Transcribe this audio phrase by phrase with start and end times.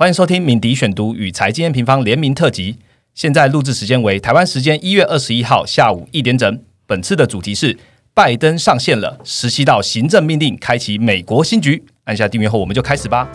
[0.00, 2.76] 欢迎收听敏迪选读与财经平方联名特辑。
[3.14, 6.62] 现在录制时间为台湾时间一月二十一号下午一点整。
[6.86, 7.76] 本次的主题是
[8.14, 11.84] 拜登上线了，十七道行政命令开启美国新局。
[12.04, 13.28] 按下订阅后，我们就开始吧。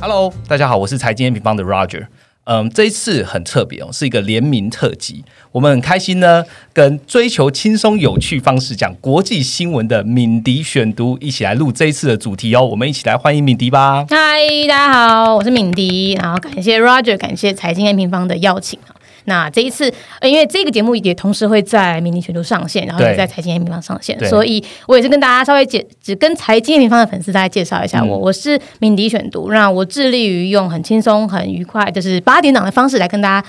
[0.00, 2.06] Hello，大家好，我是财经平方的 Roger。
[2.50, 5.22] 嗯，这一次很特别哦，是一个联名特辑。
[5.52, 6.42] 我们很开心呢，
[6.72, 12.64] 跟追求轻松有趣方式讲国际新闻的敏迪选读一起来录这一次的主题哦。
[12.64, 14.06] 我们一起来欢迎敏迪吧。
[14.08, 18.78] 嗨，大家好，我是敏迪，然后感谢 Roger，感谢财经 A 平方的邀请
[19.28, 19.92] 那这一次，
[20.22, 33.46] 因为这个节目也同时会在迷你全球上线，然后也在财经 A 平方上线，所以我也是跟大家稍微解，只跟财经 A 平方的粉丝大家介绍一下我，我是敏迪选读，那我致力于用很轻松、很愉快，就是八点档的方式来跟大家。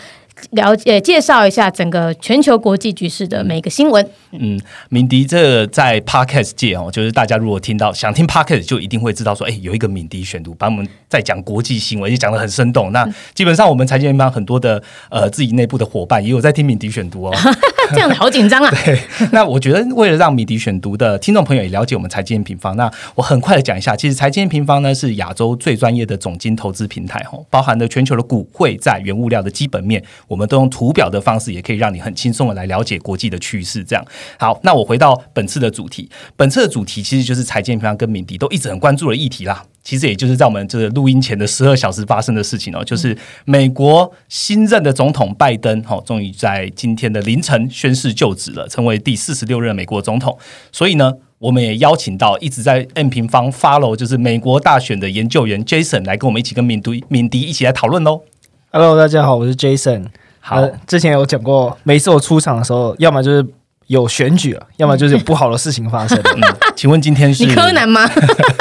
[0.52, 4.06] 了解介绍一下整个全球国际局势的每个新闻。
[4.32, 12.92] 嗯，敏迪这在 podcast 界哦，就是大家如果听到想听 podcast，就一定会知道说，哎，有一个敏迪选读，把我们在讲国际新闻，也讲的很生动。
[12.92, 17.36] 那基本上我们财经方很多的呃自己内部的伙伴也有在听敏迪选读哦。
[17.92, 18.72] 这样子好紧张啊！
[18.86, 19.02] 对，
[19.32, 30.04] 那我觉得为了让敏迪选读的听众朋友也了解我们财经平方，那我很快的讲一下，其实财经平方呢是亚洲最专业的总金投资平台哦，包含了全球的股汇在原物料的基本面。
[30.30, 33.84] 我们都用图表的方式，也可以让你很轻松的来了解国际的趋势。
[33.84, 34.06] 这样
[34.38, 39.66] 好，那我回到本次的主题，本次的主题其实就是财经平方跟敏迪都一直很关注的议题啦。
[39.82, 50.38] 其实也就是在我们这个录音前的十二小时发生的事情哦，就是美国新任的总统拜登哈，终于在今天的凌晨宣誓就职了，成为第四十六任美国总统。
[50.72, 58.22] 所以呢，我们也邀请到一直在 N 平方 follow 就是美国大选的研究员 Jason 来跟我们一起跟敏迪敏迪一起来讨论喽。
[58.72, 60.06] Hello，大家好，我是 Jason。
[60.40, 63.44] 好，之前有讲过，每次我出场的时候，要么就是
[63.88, 66.16] 有选举了，要么就是有不好的事情发生。
[66.78, 68.08] 请问今天是你柯南吗？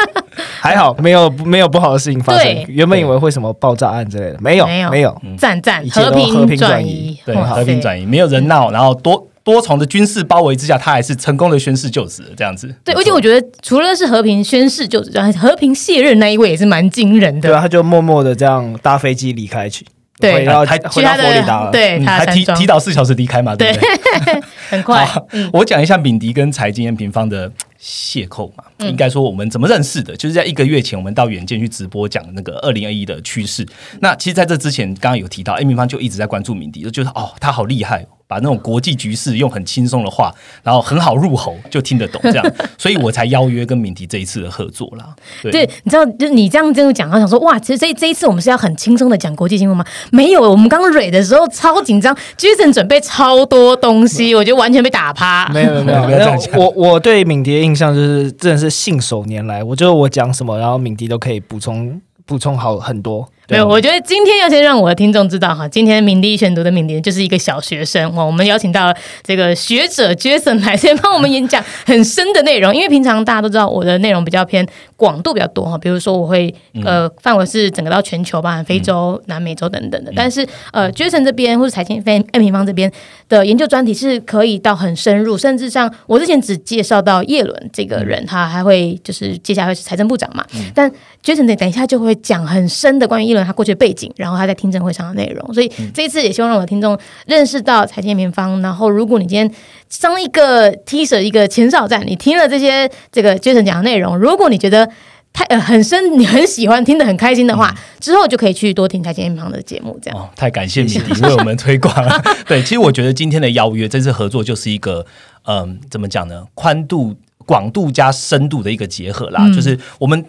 [0.62, 2.64] 还好，没有没有不好的事情发生。
[2.68, 9.26] 原本以为会什么爆炸案之类的，没有没有没有，赞赞和平和平转移，对和平转移，没有人闹，然后多。
[9.44, 12.68] 多重的军事包围之下，他还是成功的宣誓就职，这样子。
[12.84, 17.48] 对，而且我觉得除了是和平宣誓就职，和平卸任那一位也是蛮惊人的。
[17.48, 19.86] 对啊，他就默默的这样搭飞机离开去，
[20.20, 24.40] 对，然后还回到佛里达， 对，还提提早四小时离开嘛，对不对？
[24.70, 25.08] 很快。
[25.52, 33.66] 我讲一下敏迪跟财经验平方的邂逅嘛，应该说我们怎么认识的，就是在一个月前，我们到远见去直播讲那个二零二一的趋势。
[34.00, 38.04] 那其实在这之前，刚刚有提到 A 平方就一直在关注敏迪，就觉得哦，他好厉害。
[38.28, 42.46] 把那种国际局势用很轻松的话，然后很好入喉，就听得懂这样，
[42.76, 45.16] 所以我才邀约跟敏迪这一次的合作啦。
[45.42, 49.82] 对，你知道，就你这样这样讲，我想说，哇，其实这这一次我们是要很轻松的讲国际新闻吗？
[50.12, 55.48] 没有，我们刚蕊的时候超紧张，Jason 准备超多东西，我觉得完全被打趴。
[55.48, 63.26] 没有没有没有，我我对敏迪的印象就是真的是信手拈来，我觉得我讲什么，然后敏迪都可以补充补充好很多。
[63.50, 68.22] 没有，我觉得今天要先让我的听众知道哈，今天敏迪选读的敏迪就是一个小学生哇。
[68.22, 74.66] 我们邀请到这个学者 Jason 来先帮我们演讲很深的内容，因为平常大家都知道我的内容比较偏
[74.96, 76.54] 广度比较多哈，比如说我会
[76.84, 80.12] 呃范围是整个到全球，吧非洲、南美洲等等的。
[80.14, 82.92] 但是呃 Jason 这边或者财经非 N 平方这边
[83.30, 90.44] 的研究专题是可以到很深入，甚至像我之前只介绍到叶伦这个人，他还会就是接下来会是财政部长嘛，
[90.74, 90.90] 但
[91.24, 93.46] Jason 等等一下就会讲很深的关于叶伦。
[93.46, 98.60] 他过去的背景，然后他在听证会上的内容，所以这一次也希望让我的听众认识到财经平方。
[98.60, 99.50] 然后，如果你今天
[99.88, 104.86] 上一个 T 恤一个前哨站，你听了这些这个 Jason 讲的内容，如果你觉得
[105.32, 109.98] 太呃很深，你很喜欢，听得很开心的话，之后就可以去多听财经平方的节目。
[110.02, 112.22] 这样哦，太感谢米迪为我们推广了。
[112.46, 115.06] 对，其实我觉得今天的邀约，这次合作就是一个
[115.46, 116.44] 嗯，怎么讲呢？
[116.54, 117.14] 宽度、
[117.46, 120.24] 广度加深度的一个结合啦，就是我们。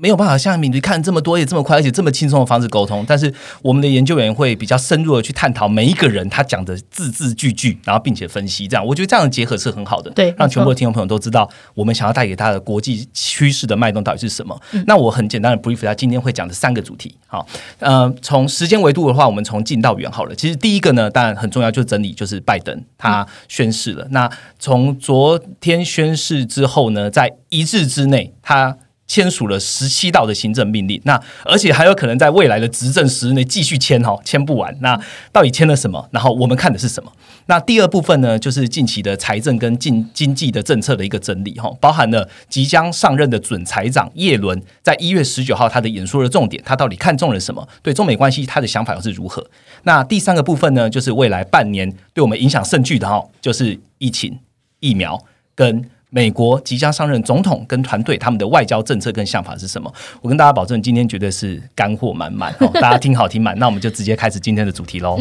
[0.00, 3.04] 没有办法像敏迪看这么多也这么快，而且这么轻松的方式沟通。
[3.08, 8.68] 但是我们的研究员会比较深入的去探讨每一个人他讲的字字句句，然后并且分析。
[8.68, 14.56] 这样我觉得这样的结合是很好的，对，让全部的听众朋友都知道我们想要带给他的国际趋势的脉动到底是什么。
[14.86, 17.12] 那我很简单的 brief 他今天会讲的三个主题。
[17.26, 17.44] 好，
[17.80, 20.34] 呃，从时间维度的话，我们从近到远好了。
[20.36, 24.06] 其实第一个呢，当然很重要，就是整理就是拜登他宣誓了。
[24.12, 24.30] 那
[24.60, 28.76] 从昨天宣誓之后呢，在一日之内他。
[29.08, 34.76] 签署了十七道的行政命令，那而且还有可能在未来的执政时内继续签哈，签不完。
[34.80, 35.00] 那
[35.32, 36.06] 到底签了什么？
[36.12, 37.10] 然后我们看的是什么？
[37.46, 47.66] 那第二部分呢，就是近期的财政跟经经济的政策的一个整理哈，包含了即将上任的准财长叶伦在一月十九号他的演说的重点，他到底看中了什么？
[47.82, 49.44] 对中美关系他的想法又是如何？
[49.84, 54.38] 那第三个部分呢，就是未来半年对我们影响甚巨的哈，就是疫情。
[54.80, 55.20] 疫苗
[55.56, 59.92] 跟美国即将上任总统跟团队他们的外交政策跟想法是什么？
[60.22, 62.70] 我跟大家保证，今天绝对是干货满满哦！
[62.80, 65.18] 大家听好听满，那我们就直接开始今天的主题喽。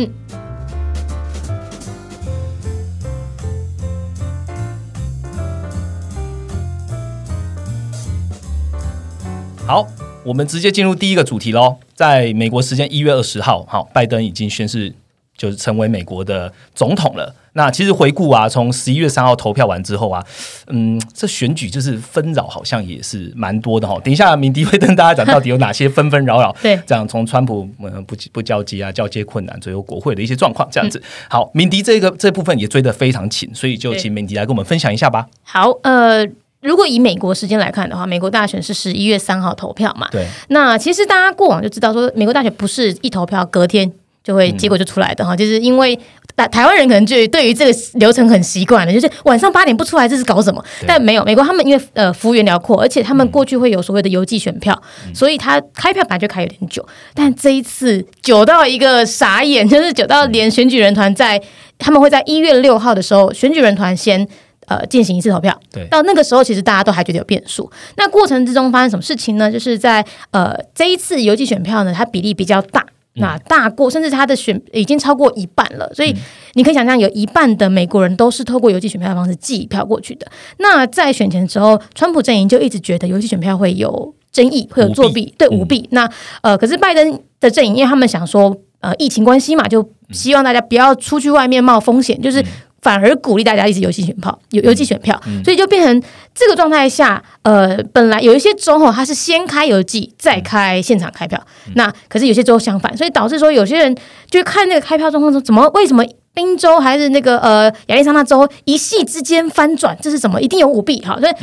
[9.65, 9.85] 好，
[10.23, 11.79] 我们直接进入第一个主题喽。
[11.95, 14.95] 在美国时间一月二十号，好，拜登已经宣誓
[15.37, 17.33] 就是成为美国的总统了。
[17.53, 20.23] 那其实回顾啊，从十一月三号投票完之后啊，
[20.67, 23.99] 嗯，这选举就是纷扰，好像也是蛮多的哈。
[24.05, 26.55] 等一下，明迪会跟大家讲到底有哪些纷纷扰扰。
[26.61, 31.01] 对，这样从川普嗯不不交接啊，交接困难，最后国会的一些状况，这样子。
[31.29, 35.27] 好，敏迪这个这部分也追得非常紧，所以就请敏迪来跟我们分享一下吧。
[35.43, 36.27] 好，呃。
[36.59, 40.07] 如果以美国时间来看的话，美国大选是十一月三号投票嘛？
[40.11, 40.27] 对。
[40.49, 43.89] 那其实大家过往就知道说，美国大选不是一投票隔天
[44.27, 45.97] 就会结果就出来的哈，就是因为
[46.35, 50.61] 台台湾人可能就对于这个流程很习惯了，就是晚上八点不出来这是搞什么？
[50.85, 54.77] 但没有，美国他们因为呃幅员辽阔，而且他们过去会有所谓的邮寄选票，
[55.13, 61.41] 所以他开票本来就开有点久，但这一次久到一个傻眼，就是久到连选举人团在
[61.77, 64.27] 他们会在一月六号的时候，选举人团先。
[64.69, 67.71] 呃，进行一次投票，对，到那个时候其实大家都还觉得有变数。
[67.95, 69.49] 那过程之中发生什么事情呢？
[69.49, 72.85] 就是在呃这一次邮寄选票呢，它比例比较大，
[73.17, 75.91] 那大过甚至他的选已经超过一半了。
[75.93, 76.15] 所以
[76.53, 80.27] 你可以想象，有一半的美国人都是透过邮寄选票的方式寄票过去的。
[80.57, 85.87] 那在选前的时候，川普阵营就一直觉得邮寄选票会有争议，会有作弊，对舞弊。
[85.91, 86.09] 那
[86.41, 92.43] 呃，可是拜登的阵营，因为他们想说，呃，疫情关系嘛，就希望大家不要出去外面冒风险，就是。
[92.81, 96.03] 反而鼓励大家一直邮寄选票，邮邮寄选票，所以就变成
[96.33, 101.41] 这个状态下，呃，本来有一些州吼，它是先开邮寄，再开现场开票，
[101.75, 103.95] 那可是有些州相反，所以导致说有些人
[104.29, 110.41] 就看那个开票状况说，怎么为什么宾州还是那个呃亚利桑那州一系之间翻转，这是什么？
[110.41, 111.33] 一定有舞弊哈，所以。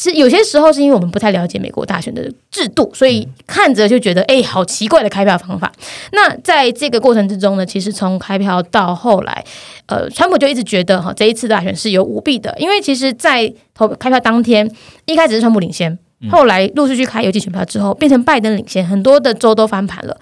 [0.00, 5.70] 其实有些时候是因为我们不太了解美国大选的制度，所以看着就觉得哎，好奇怪的开票方法。
[6.12, 9.44] 那在这个过程之中呢，其实从开票到后来，
[9.84, 12.54] 呃，川普就一直觉得哈，这一次大选是有舞弊的。
[12.58, 14.66] 因为其实，在投开票当天，
[15.04, 15.98] 一开始是川普领先，
[16.30, 20.18] 后来陆续去开邮寄选票之后，变成拜登领先，很多的州都翻盘了，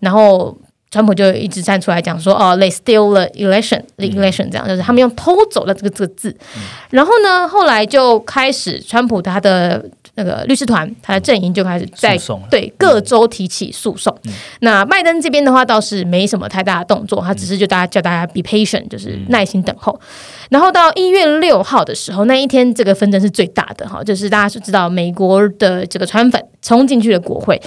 [0.00, 0.54] 然后。
[0.92, 6.36] 川普就一直站出来讲说，哦，they steal the election，the election，这样就是他们用偷走了这个这个字。
[6.90, 9.82] 然后呢，后来就开始，川普他的
[10.16, 12.18] 那个律师团，他的阵营就开始在
[12.50, 14.14] 对各州提起诉讼。
[14.60, 19.98] 那拜登这边的话倒是没什么太大的动作，他只是就大家叫大家 be patient，就是耐心等候。
[20.50, 27.58] 然后到一月六号的时候，那一天这个纷争是最大的哈，就是大家是知道美国的这个川粉冲进去了国会。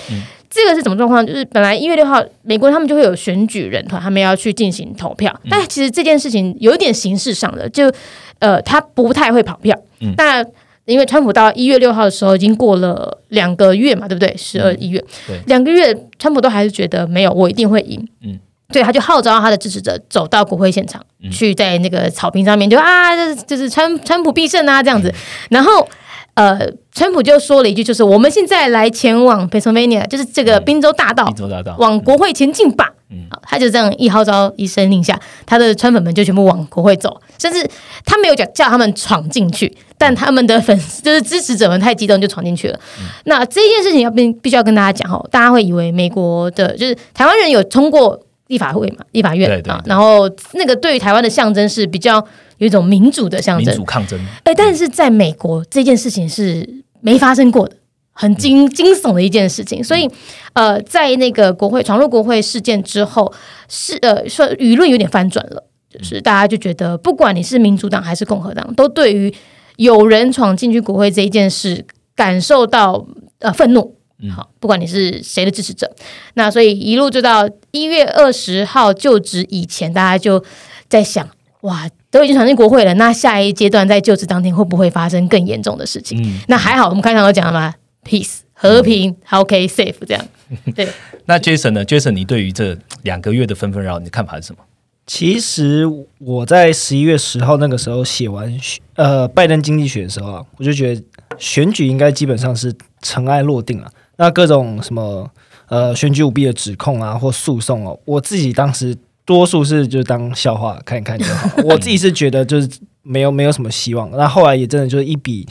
[0.55, 1.25] 这个是什么状况？
[1.27, 5.37] 就是本来一月六号，美国他们就会有选举人团，他们要去进行投票。
[5.49, 7.91] 但其实这件事情有一点形式上的，就
[8.39, 9.77] 呃，他不太会跑票。
[10.15, 10.41] 那
[10.85, 14.33] 因为川普到一月六号的时候已经过了两个月嘛，对不对？
[14.37, 15.03] 十二一月，
[15.47, 18.07] 两个月，川普都还是觉得没有，我一定会赢。
[18.23, 25.13] 嗯，对他就号召他的支持者走到国会现场，去在那个草坪上面就啊，就是川川普必胜啊这样子，
[25.49, 25.85] 然后。
[26.35, 32.91] 呃，川普就说了一句，就是我们现在来前往 Pennsylvania，就是这个宾州大道，宾州大道往国会前进吧。
[33.09, 37.65] 嗯，他就这样一号召一声令下，他的川粉们就全部往国会走，甚至
[38.03, 42.77] 他没有叫叫他们闯进去，但他们的粉丝就是支持者们太激动就闯进去了。
[43.23, 52.27] 那这件事情要必必须要跟大家讲哦，大家会以为美国的就是台湾人有通过立法会嘛，立法院啊，然后那个对于台湾的象征是比较。
[52.57, 54.19] 有一种民主的象征，民主抗争。
[54.43, 56.67] 哎，但是在美国这件事情是
[57.01, 57.75] 没发生过的，
[58.11, 59.83] 很惊惊悚的一件事情。
[59.83, 60.09] 所以，
[60.53, 63.33] 呃，在那个国会闯入国会事件之后，
[63.67, 69.33] 是呃说舆论有点翻转了，就是大家就觉得，不管你是民主党还是共和党，都对于
[69.75, 71.85] 有人闯进去国会这一件事
[72.15, 73.05] 感受到
[73.39, 73.95] 呃愤怒。
[74.33, 75.93] 好，不管你是谁的支持者，
[76.35, 80.41] 那所以一路就到一月二十号就职以前，大家就
[80.87, 81.27] 在想。
[81.61, 86.39] 哇，都已经传进国会了，那下一阶段在就职当天会不会发生更严重的事情？
[86.47, 87.73] 那还好，我们开场都讲了嘛
[88.05, 90.25] ，peace 和平，OK，safe 这样。
[90.73, 90.87] 对，
[91.25, 94.59] 那 Jason 呢？Jason，你对于这两个月的纷纷扰扰，你的看法是什么？
[95.05, 95.85] 其实
[96.19, 98.49] 我在十一月十号那个时候写完
[98.95, 101.03] 呃拜登经济学的时候啊，我就觉得
[101.37, 103.91] 选举应该基本上是尘埃落定了。
[104.15, 105.29] 那各种什么
[105.67, 108.95] 呃选举舞弊的指控啊，或诉讼哦，我自己当时。
[109.25, 111.49] 多数是就当笑话看一看就好。
[111.65, 112.69] 我自己是觉得就是
[113.01, 114.09] 没有没有什么希望。
[114.11, 115.47] 那后来也真的就是一笔，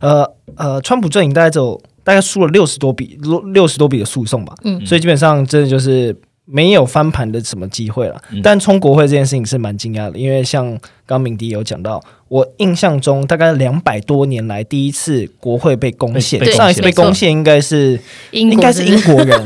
[0.00, 0.24] 呃
[0.56, 4.54] 呃，川普阵营大概只有大概输了六十多笔六六十多笔的诉讼吧。
[4.64, 6.16] 嗯，所以基本上真的就是
[6.46, 8.16] 没有翻盘的什么机会了。
[8.42, 18.00] 但冲国会这件事情是蛮惊讶的，因为像刚敏迪有讲到，我印象中大概两百多年来第一次国会被攻陷，上一次被攻陷应该是
[18.30, 19.44] 英应该是 英国人，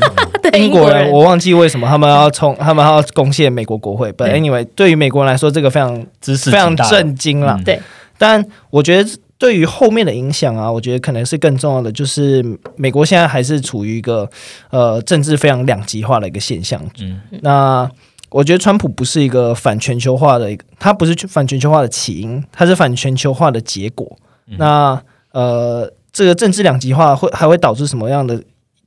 [0.53, 4.11] 英国人，我忘记为什么他们要冲，他们要攻陷美国国会。
[4.13, 7.55] But 对 anyway，对于美国人来说，这个非常知识非常震惊了。
[7.57, 7.63] 嗯。
[7.63, 7.79] 对。
[8.17, 9.09] 但我觉得
[9.41, 12.45] 对于后面的影响啊，我觉得可能是更重要的，就是
[12.75, 14.29] 美国现在还是处于一个
[14.69, 16.79] 呃政治非常两极化的一个现象。
[16.99, 17.89] 嗯那
[18.29, 24.15] 我觉得川普不是一个反全球化的一个，他不是反全球化的起因，他是反全球化的结果。
[24.59, 28.39] 那呃，这个政治两极化会还会导致什么样的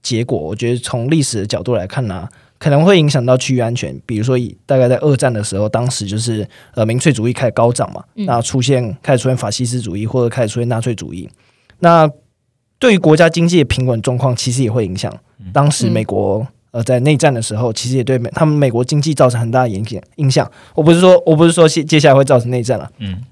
[0.05, 0.39] 结果？
[0.39, 3.99] 我觉得从历史的角度来看呢、可能会影响到区域安全。
[4.07, 11.29] 比如说，以大概在二战的时候，当时就是呃民粹主义开始高涨嘛，嗯那出现开始出现法西斯主义或者开始出现纳粹主义。
[11.81, 12.09] 那
[12.79, 15.13] 对于国家经济的平稳状况，其实也会影响。
[15.53, 20.51] 当时美国、呃在内战的时候，其实也对美他们美国经济造成很大的影响影响。
[20.75, 23.23] 我不是说我不是说接接下来会造成内战了，嗯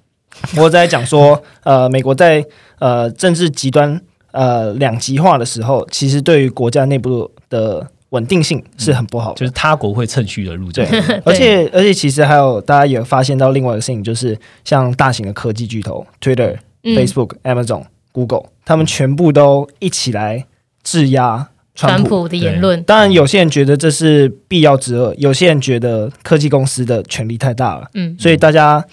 [0.57, 2.45] 我在讲说，呃，美国在
[2.79, 4.00] 呃政治极端
[4.31, 9.38] 呃两极化的时候，其实对于国家内部的稳定性是很不好的。
[9.40, 11.21] 就是他国会趁虚而入这样。
[11.26, 20.47] 而且 而且，其实还有大家也发现到另外一个事情，就是像大型的科技巨头 Twitter、嗯 Facebook、Amazon、Google，他们全部都一起来
[20.83, 22.28] 质押川川普。
[22.28, 27.88] 的言论，当然，有些人觉得这是必要之恶，有些人觉得科技公司的权力太大了。
[27.95, 28.85] 嗯所以大家，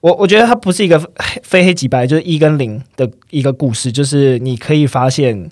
[0.00, 1.00] 我我觉得它不是一个
[1.44, 5.48] 非黑即白，就是一跟零的一个故事，就是你可以发现，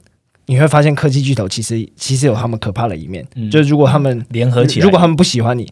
[0.47, 3.51] 你会发现科技巨头其实其实有他们可怕的一面，嗯。
[3.51, 5.71] 就是如果他们联合起来，如果他们不喜欢你，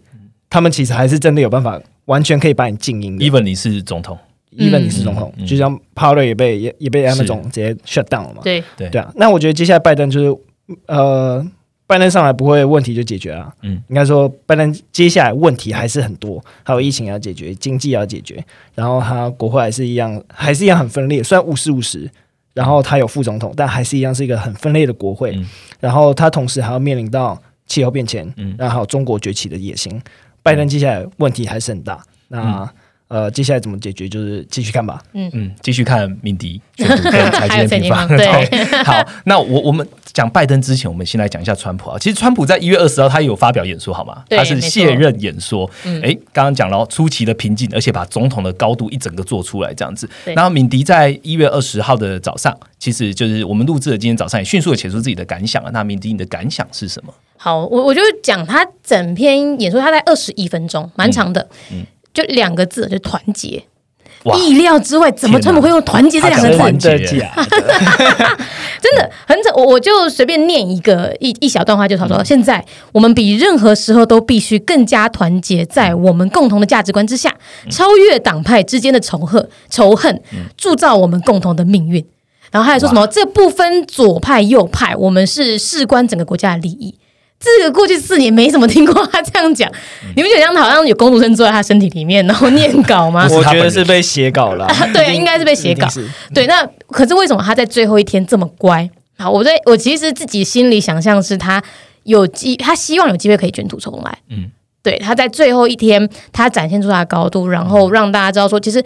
[0.50, 3.24] 他们其实还是真的有办法，完全可以把你静音的。
[3.24, 4.18] even 你是总统
[4.56, 7.22] ，even 你是总统，就像 Powder 也被也也被是。
[7.22, 8.40] Amazon 直接 shut down 了嘛。
[8.42, 8.88] 对，对。
[8.90, 10.36] 对啊，那我觉得接下来拜登就是
[10.86, 11.44] 呃，
[11.86, 13.52] 拜登上来不会问题就解决了。
[13.62, 22.10] 嗯，应该说拜登接下来问题还是很多，还有疫情要解决，经济要解决，然后他国会还是一样，还是一样很分裂，虽然五十五十。
[22.54, 25.32] 然后他有副总统，但还是一样是一个很分裂的国会。
[25.36, 25.46] 嗯
[25.80, 30.00] 然后他同时还要面临到气候变迁，嗯然后还有中国崛起的野心。
[30.42, 32.02] 拜登接下来问题还是很大。
[32.28, 32.66] 那、
[33.08, 35.00] 呃，接下来怎么解决，就是继续看吧。
[35.12, 38.08] 嗯嗯，继续看敏迪 选读跟财经平方。
[38.08, 38.26] 对
[38.82, 41.98] 好，那我我们讲拜登之前，我们先来讲一下川普啊。
[41.98, 44.24] 其实川普在一月二十号他也有发表演说，好吗？
[44.30, 45.70] 他是卸任演说。
[45.84, 50.08] 嗯哎，刚刚讲了出奇的平静，而且把总统的高度一整个做出来，这样子。
[50.24, 55.70] 然后敏迪在一月二十号的早上，其实就是我们录制的今天早上，也迅速的写出自己的感想啊。
[55.72, 57.12] 那敏迪，你的感想是什么？
[57.36, 61.46] 好，我我就讲他整篇演说，他在二十一分钟，蛮长的，
[62.14, 63.64] 就两个字，就团结。
[64.38, 66.56] 意料之外，怎么天哪川普会用“团结”这两个字？
[66.78, 67.44] 真的假的？
[68.80, 77.30] 真的很扯，我我就随便念一个一一小段话，就他说：嗯现在我们比任何时候都必须更加团结，在我们共同的价值观之下，
[77.66, 80.22] 嗯超越党派之间的仇恨，仇恨，
[80.56, 82.02] 铸造我们共同的命运。
[82.50, 83.06] 然后还有说什么？
[83.08, 86.94] 这不分左派右派，我们是事关整个国家的利益。
[87.40, 89.70] 这个过去四年没怎么听过他这样讲，
[90.02, 93.28] 嗯你们觉得这样好像有工读生坐在他身体里面，然后念稿吗？
[93.32, 94.66] 我觉得是被写稿了。
[94.94, 95.86] 对啊应该是被写稿
[96.34, 98.88] 对，那可是为什么他在最后一天这么乖？
[99.18, 101.62] 好，我在我其实自己心里想象是他
[102.04, 104.18] 有机，他希望有机会可以卷土重来。
[104.30, 104.50] 嗯，
[104.82, 108.82] 对，他在最后一天，他展现出他的高度，然后让大家知道说，其实。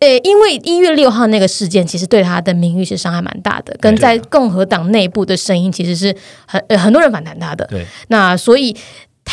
[0.00, 6.14] 呃，因为一月六号那个事件，其实对他的名誉是伤害蛮大的，跟在共和党内部的声音其实是
[6.46, 7.66] 很、呃、很多人反弹他的。
[7.66, 8.74] 对，那所以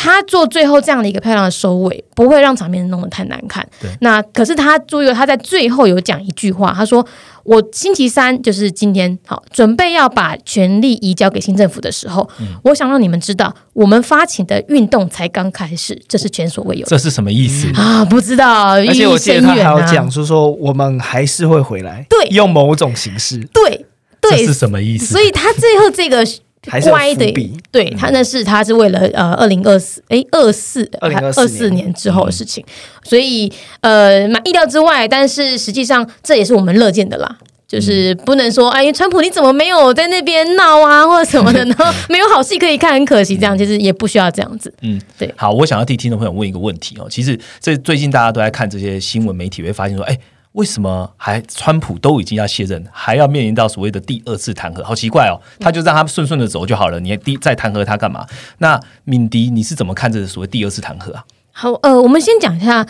[0.00, 3.90] 他做最后这样的一个漂亮的收尾，不会让场面弄得太难看对。
[4.00, 7.04] 那可是他注意了，他在最后有讲一句话，他说
[7.42, 17.68] ：“我星期三就是今天，好准备要把权力移交给新政府的时候，嗯我想让你们知道，我们发起的运动才刚开始，这是前所未有的这是什么意思？
[17.74, 18.04] 啊！
[18.04, 23.84] 不知道，而且我记得他还有讲说说我们还是会回来，对用某种形式，对
[24.20, 25.06] 对这是，什么意思？
[25.06, 26.24] 所以他最后这个
[26.68, 27.32] 还是有乖的，
[27.70, 32.64] 对他那是他是为了呃二零二四哎二四2024二四年之后的事情，
[33.02, 37.38] 所以呃蛮意料之外，但是实际上这也是我们乐见的啦。
[37.66, 43.36] 就是不能说，哎，川普你怎么没有在那边闹啊，或者什么的， 然后没有好戏可以看，很可惜。
[43.36, 44.72] 这样其实也不需要这样子。
[44.80, 47.06] 嗯，对好，我想要替听众朋友问一个问题哦。
[47.10, 50.18] 其实这最近大家都在看这些新闻媒体，会发现说，哎，
[50.58, 54.82] 为什么还川普都已经要卸任，还要面临到所谓的第二次弹劾？
[54.82, 58.26] 好奇怪哦，他就让他顺顺的走就好了，你第再弹劾他干嘛？
[58.58, 61.24] 那敏迪你是怎么看这个所谓第二次弹劾啊？
[61.52, 62.84] 好，呃，我们先讲一下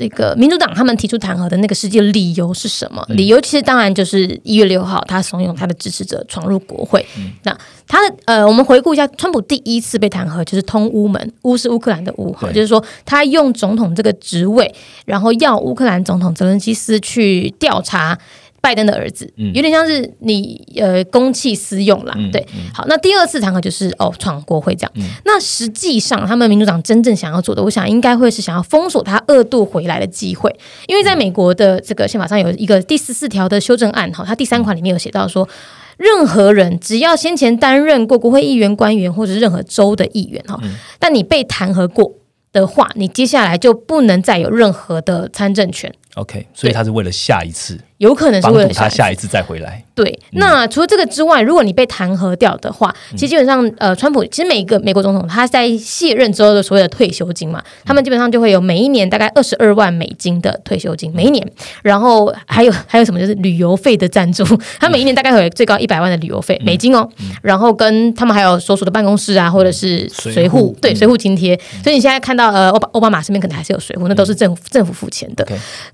[0.00, 3.04] 那个民主党他们提出弹劾的那个实际理由是什么？
[3.10, 7.06] 理由其实当然就是一月六号，他怂恿他的支持者闯入国会。
[7.44, 18.18] 那他的呃，我们回顾一下，川普第一次被弹劾就是通乌门，乌是乌克兰的乌，哈，就是说他用总统这个职位，然后要乌克兰总统泽伦基斯去调查。
[18.60, 22.46] 拜登的儿子，有点像是你呃公器私用啦，对。
[22.74, 24.92] 好，那第二次弹劾就是哦闯国会这样。
[25.24, 30.54] 那实际上，他们民主党真正想要做的，我想应该会是想要封锁他二度回来的机会，
[30.86, 35.48] 因为在美国的这个宪法上有一个第十四条的修正案，哈，它第三款里面有写到说，
[35.96, 40.60] 任何人只要先前担任过国会议员、官员或者是任何州的议员，哈，
[40.98, 42.12] 但你被弹劾过
[42.52, 45.90] 的话，你接下来就不能再有任何的参政权。
[46.16, 47.78] OK，所以他是为了下一次。
[48.00, 49.84] 有可能是为了他下一次再回来。
[49.94, 61.46] 对，那除了这个之外，如果你被弹劾掉的话，其实基本上，呃，川普其实每一个美国总统他在卸任之后的所谓的退休金嘛，他们基本上就会有每一年大概二十二万美金的退休金，每一年，
[61.82, 64.42] 然后还有还有什么就是旅游费的赞助，
[64.80, 67.06] 他每一年大概会有最高一百万的旅游费美金哦，
[67.42, 71.54] 然后跟他们还有所属的办公室啊，或者是随扈，对随扈津贴，
[71.84, 75.46] 所以你现在看到呃奥巴奥巴马身边可能还是有随扈，那都是政府政府付钱的。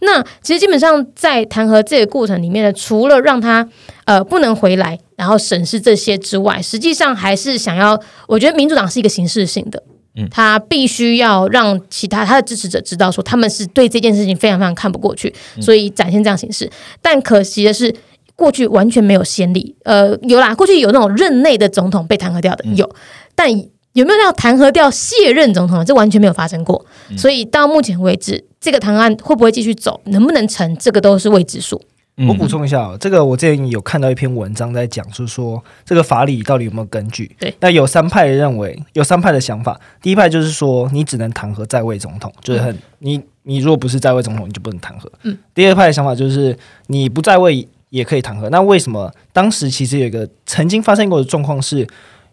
[0.03, 2.73] 那其实基本上在弹劾这个过程里面呢。
[2.73, 3.67] 除了让他
[4.05, 9.83] 呃不能回来，然后审视这些之外，实际上还是想要，我觉得民主党是一个形式性的，
[10.15, 16.71] 嗯，他必须要让其他他的支持者知道，说他们是对这件事情非常非常看不过去，所以展现这样形式。
[17.01, 17.95] 但可惜的是，
[18.35, 22.95] 过去完全没有先例，呃，有啦，过去有那种任内的总统被弹劾掉的有，
[23.35, 23.49] 但
[23.97, 25.83] 有没有要弹劾掉卸任总统？
[25.83, 26.85] 这完全没有发生过。
[27.17, 31.81] 所以到目前为止，这个弹劾案会不会继续走，能不能成，这个都是未知数。
[32.29, 37.35] 我补充一下，这个我之前有看到一篇文章在讲，就是说这个法理到底有没有根据？
[37.39, 39.81] 对，那有三派认为，有三派的想法。
[40.03, 45.07] 第一派就是说，你只能弹劾在位总统，就是很你你如果不是在位总统，你就不能弹劾。
[45.23, 45.39] 嗯。
[45.55, 46.55] 第二派的想法就是，
[46.89, 48.49] 你不在位也可以弹劾。
[48.51, 51.87] 那为什么当时其实有一个曾经发生过的状况是，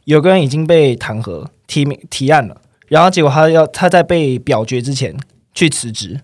[0.06, 2.58] 有个人已经被弹劾提名提案了，
[2.88, 5.16] 然后结果他要他在被表决之前
[5.54, 6.22] 去辞职。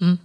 [0.00, 0.18] 嗯。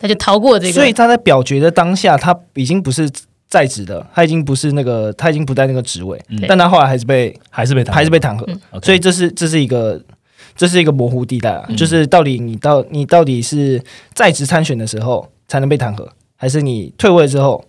[0.00, 3.10] 他就逃过这个，所以他在表决的当下，他已经不是
[3.48, 8.46] 在职的，他已经不是那个，他已经不在那个职位，但他后来还是被，还是被，还是被弹劾，
[8.80, 10.00] 所以这是这是一个，
[10.54, 13.82] 这是一个模糊地带啊，就是到底你到你到底是
[14.14, 17.64] 在职参选的时候才能被弹劾，还是你退位之后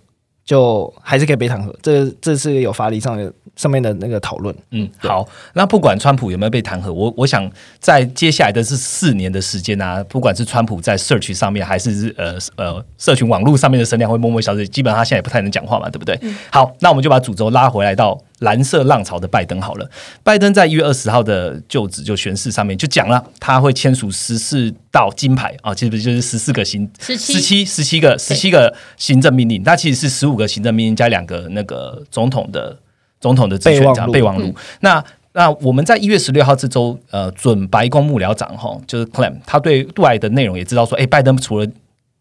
[0.49, 1.71] 就还是可以被弹劾？
[1.79, 3.31] 这这是有法理上的。
[3.55, 16.17] 上面的那个讨论，嗯，好，那不管川普有没有被弹劾，我我想在接下来的是四年的时间啊，不管是川普在社区上面，还是呃呃社群网络上面的声量会默默消失，基本上他现在也不太能讲话嘛，对不对？
[16.49, 19.89] 好，那我们就把主轴拉回来到蓝色浪潮的拜登好了。
[20.23, 32.77] 拜登在一月二十号的就职就宣誓上面就讲了，他会签署十四道金牌啊，其实就是十四个行十七十七十七个十七个行政命令，那其实是十五个行政命令加两个那个总统的。
[33.21, 34.55] 总统的备忘录，备忘录。
[34.79, 41.67] 那那我们在一月十六号这周，呃，准白宫幕僚长哈，就是 Clem，他对外的内容也知道说，哎，拜登除了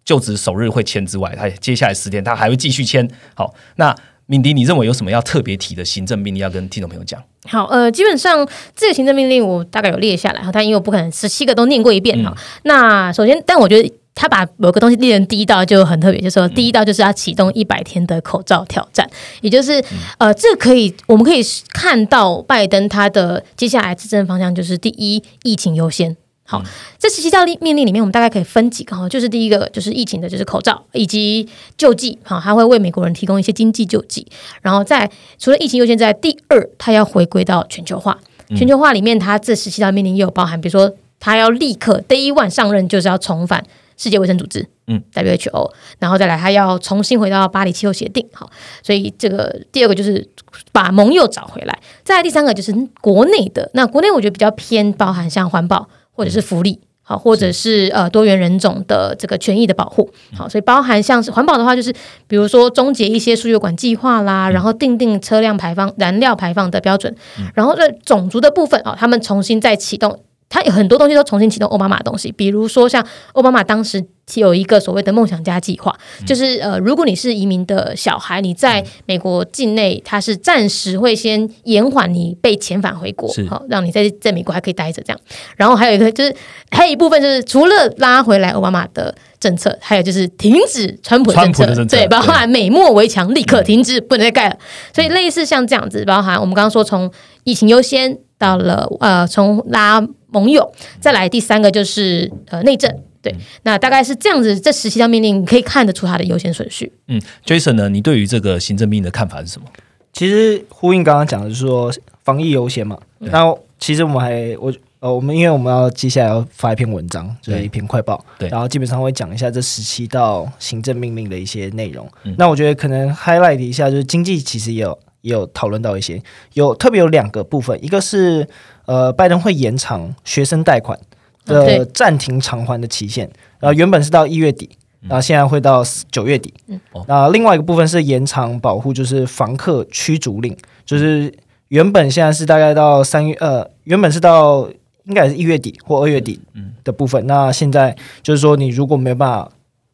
[0.05, 3.09] 就职首日会签之外，他接下来十天他还会继续签。
[3.35, 3.95] 好，那
[4.31, 7.19] 敏迪，你认为有什么要特别提的行政命令要跟听众朋友讲？
[7.47, 12.37] 好，呃，基本上这个行政命令我大概有列下来哈，但因为我不可能十七个都念过一遍哈。
[12.65, 13.93] 那首先，但我觉得。
[14.21, 19.09] 他把某个东西列成第一道就很特别，就是说第一道就是要启动一百天的口罩挑战，
[19.43, 19.81] 也就是
[20.19, 21.41] 呃，这可以我们可以
[21.73, 26.17] 看到拜登他的接下来执政方向就是第一，疫情优先。
[26.51, 26.63] 好，
[26.99, 34.27] 这十七道命令里面，我们大概可以分几个哈，就是第一个就是疫情的，就是口罩以及救济，哈，它会为美国人提供一些经济救济。
[34.63, 38.19] 然后在除了疫情优先之外，第二，它要回归到全球化。
[38.57, 43.63] 全球化里面，它这十七道命令也有包含，比如说它要立刻 day one 上任就是要重返。
[44.01, 48.49] 世界卫生组织，嗯，WHO，然后再来，它要重新回到巴黎气候协定，好，
[48.81, 50.25] 所以这个第二个就是
[50.71, 57.89] 把盟友找回来，再来第三个就是国内的，那国内我觉得比较偏包含像环保或者是福利，好，或者是。
[57.95, 61.95] 呃多元人种的这个权益的保护，好，所以包含像是环保的话，就是
[62.27, 67.15] 比如说终结一些输油管计划啦，然后定定车辆排放燃料排放的标准，
[67.55, 70.21] 然后在种族的部分啊，他们重新再启动。
[70.49, 74.03] 他有很多东西都重新启动奥巴马的东西，比如说像奥巴马当时
[74.35, 75.95] 有一个所谓的梦想家计划，
[76.27, 85.21] 就是呃，如果你是移民的小孩，你在美国境内，他是暂时会先延缓你被遣返回国，好，让你在在美国还可以待着这样。
[85.57, 86.35] 然后还有一个就是
[86.71, 94.57] 还有一部分就是除了拉回来奥巴马的政策，还有就是停止川普政策，对，包含美墨围墙立刻停止，不能再盖了。
[94.95, 97.11] 所以类似像这样子，包含我们刚刚说从
[97.45, 100.07] 疫情优先到了呃从拉。
[100.31, 100.71] 盟友，
[101.01, 106.93] 再来第三个就是呃内政，对，那大概是这样子，这十七条命令你可以看得出它的优先顺序。
[107.07, 109.67] 嗯，Jason 呢，你对于这个行政命令的看法是什么？
[110.13, 111.91] 其实呼应刚刚讲的，就是说
[112.25, 112.99] 防疫优先嘛。
[113.19, 114.71] 对那其实我们还我
[115.01, 122.07] 呃，我们因为我们要接下来要发一篇文章，就是一篇快报，对然后基本上会讲一下这十七道行政命令的一些内容。
[122.25, 124.99] 嗯那我觉得可能 highlight 一下，就是经济其实也有
[125.29, 126.21] 也有讨论到一些，
[126.55, 128.49] 有特别有两个部分，一个是
[128.87, 130.99] 呃，拜登会延长学生贷款
[131.45, 134.71] 的暂停偿还的期限，然后原本是到一月底。
[135.03, 136.53] 然后现在会到九月底，
[136.91, 141.33] 哦那另外一个部分是延长保护，就是房客驱逐令，就是
[141.69, 144.69] 原本现在是大概到三月，呃，原本是到
[145.05, 146.41] 应该是一月底或二月底
[146.83, 147.25] 的部分。
[147.29, 149.49] 那现在就是说，你如果没有办法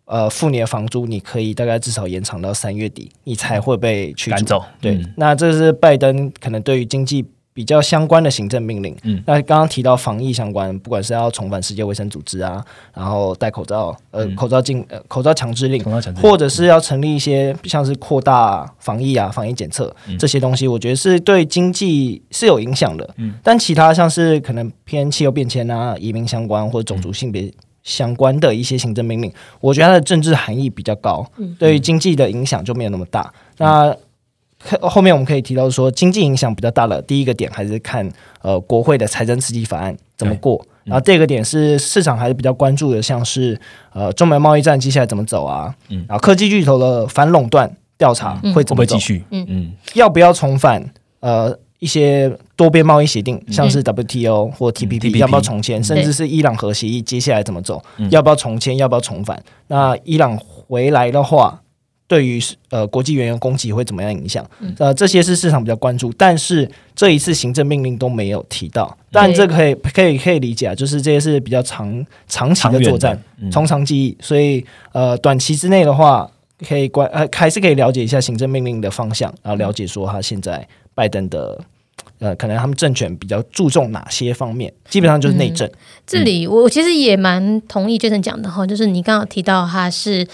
[0.06, 4.30] 呃付你的房租，你可以大概至少延长到三月底，你才会被驱。
[4.30, 4.62] 赶走？
[4.80, 8.96] 对，嗯那这是拜登可能对于经济比较相关的行政命令。
[9.04, 12.62] 嗯那刚刚提到防疫相关，不管是要重返世界卫生组织啊，
[12.92, 15.82] 然后戴口罩，呃，嗯口罩禁，呃，口罩强制令，
[16.20, 23.08] 或者是要成立一些像是扩大防疫啊、防疫检测嗯这些东西，我觉得是对经济是有影响的。
[23.18, 27.48] 嗯但其他像是可能偏气候变迁啊、移民相关或者种族性别
[27.84, 31.24] 相关的一些行政命令，我觉得它的政治含义比较高，
[31.58, 33.32] 对于经济的影响就没有那么大。
[33.58, 33.94] 那
[34.80, 43.60] 后面我们可以提到说，经济影响比较大的第一个点还是看呃国会的财政刺激法案怎么过，然后第二个点是市场还是比较关注的，像是
[43.92, 46.06] 呃中美贸易战接下来怎么走啊，嗯。
[46.08, 49.22] 然后科技巨头的反垄断调查会会怎么继续？
[49.30, 49.72] 嗯嗯。
[49.92, 50.82] 要不要重返
[51.20, 59.42] 呃一些多边贸易协定，像是 WTO 或 TPP，、要不要重签，甚至是伊朗核协议接下来怎么走，嗯要不要重签，要不要重返？
[59.68, 61.60] 那伊朗回来的话。
[62.06, 64.44] 对于呃国际原油供给会怎么样影响？
[64.78, 68.94] 呃，这些是市场比较关注，但是这一次行政命令都没有提到。
[69.10, 76.30] 但这个可以可以可以理解啊，就是这些是比较长长期长的的作战，嗯从长计议，所以呃短期之内的话，
[76.68, 81.58] 可以关呃还是可以了解一下行政命令的方向，然后了解说他现在拜登的
[82.24, 85.70] 呃可能他们政权比较注重哪些方面，基本上就是内政。
[86.06, 90.26] 这里我我其实也蛮同意 Jason 讲的哈，就是你刚刚提到他是，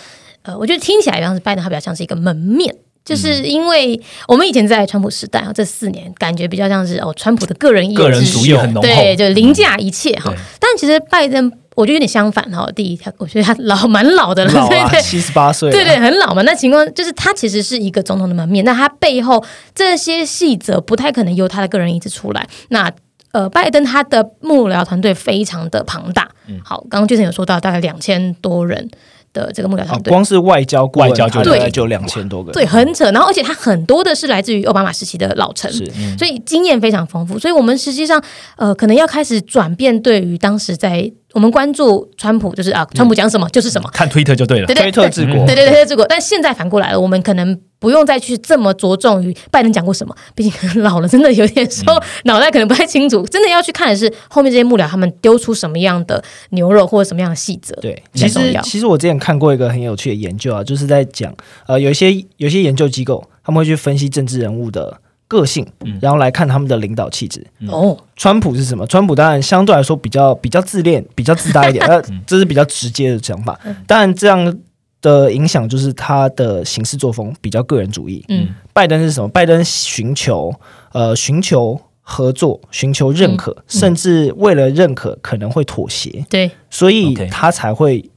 [0.43, 2.77] 呃，我觉得听起来像是拜登，他比较像是一个门面。
[3.05, 10.39] 就是因为我们以前在川普时代啊，这四年感觉比较像是哦，川普的个人意志个人主义很浓厚，对，就凌驾一切哈对。
[10.61, 12.71] 但其实拜登，我觉得有点相反哈。
[12.77, 15.01] 第一，他我觉得他老蛮老的了，老啊，对对。
[15.03, 16.43] 七十八岁了，对对，很老嘛。
[16.43, 19.43] 那情况就是他其实是一个总统的门面，那他背后
[19.75, 22.47] 这些细则不太可能由他的个人意志出来。
[22.69, 22.93] 那
[23.33, 26.29] 呃，拜登他的幕僚团队非常的庞大。
[26.65, 28.91] 好，刚刚 Jason 有说到大概两千多人
[29.33, 30.11] 的这个幕僚啊团，队。
[30.11, 33.05] 光是外交外交就对他大概就两千多个人，对，很扯。
[33.13, 35.85] 然后，而且他很多的是来自于奥巴马时期的老臣，是
[36.19, 37.39] 所以经验非常丰富。
[37.39, 38.23] 所以我们实际上，
[38.57, 44.75] 呃，可能要开始转变对于当时在我们关注川普，就是啊，川普讲什么就是什么，看推特就对了对。
[44.75, 46.05] 对推特治国，对对对，这个。
[46.07, 53.25] 但现在反过来了，我们可能不用再去这么着重于拜登讲过什么，毕竟可能老了，真的有点时候脑袋可能不太清楚。
[53.27, 57.75] 真的要去看的是后面这些幕僚他们丢出什么样的牛肉或者什么样的细则。
[57.77, 61.33] 对，其实其实我之前看过一个很有趣的研究啊，就是在讲
[61.67, 65.65] 呃，有一些有一些研究机构他们会去分析政治人物的个性，
[66.03, 67.47] 然后来看他们的领导气质。
[67.69, 68.85] 哦，川普是什么？
[68.89, 73.57] 川普当然相对来说比较比较自恋，比较自大一点， 呃，这是比较直接的想法。
[73.87, 74.59] 当然，这样
[75.01, 78.25] 的影响就是他的行事作风比较个人主义。
[78.29, 79.29] 嗯，拜登是什么？
[79.29, 80.53] 拜登寻求
[80.93, 86.27] 呃寻求合作，寻求认可，甚至为了认可可能会妥协。
[86.29, 88.11] 对，所以他才会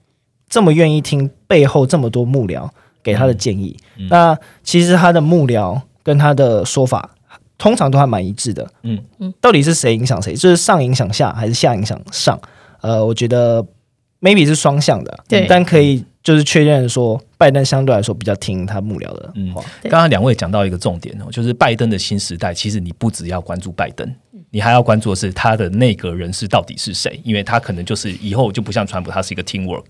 [0.50, 2.68] 这么愿意听背后这么多幕僚
[3.04, 3.78] 给他的建议。
[3.98, 7.10] 嗯那其实他的幕僚跟他的说法
[7.58, 8.70] 通常都还蛮一致的。
[8.84, 10.34] 嗯嗯，到底是谁影响谁？
[10.34, 12.40] 就是上影响下还是下影响上？
[12.82, 13.66] 呃，我觉得
[14.20, 19.64] maybe 是双向的，对但可以就是确认说，拜登相对来说比较听他幕僚的嗯话。
[19.82, 24.06] 对刚刚两位讲到一个重点哦，就是拜登的新时代，其实你不只要关注拜登，
[24.54, 29.84] 你还要关注的是他的内阁人士到底是谁，因为他可能就是以后就不像川普，他是一个 teamwork。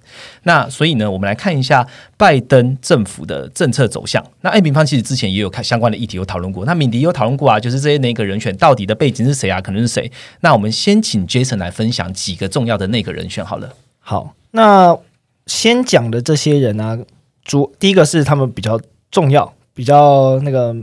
[0.44, 4.26] 那所以呢，我们来看一下拜登政府的政策走向。
[4.40, 10.10] 那艾平方其实之前也有看相关的议题有讨论过，那敏迪有讨论过啊，就是这些内阁人选到底的背景是谁啊，可能是谁？
[10.40, 13.76] 那我们先请 Jason 来分享几个重要的内阁人选好了。
[14.00, 14.98] 好，那
[15.46, 17.00] 先讲的这些人呢、
[17.44, 18.80] 主第一个是他们比较
[19.12, 20.74] 重要，比较那个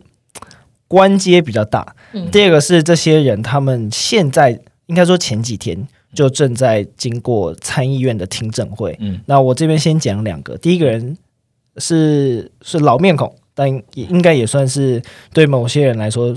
[0.91, 1.95] 官阶比较大。
[2.13, 2.29] 嗯。
[2.33, 8.97] 第二个是这些人他们现在应该说前几天就正在经过参议院的听证会。
[8.99, 9.21] 嗯。
[9.27, 11.17] 那我这边先讲两个，第一个人
[11.77, 15.01] 是是老面孔，但也应该也算是
[15.33, 16.35] 对某些人来说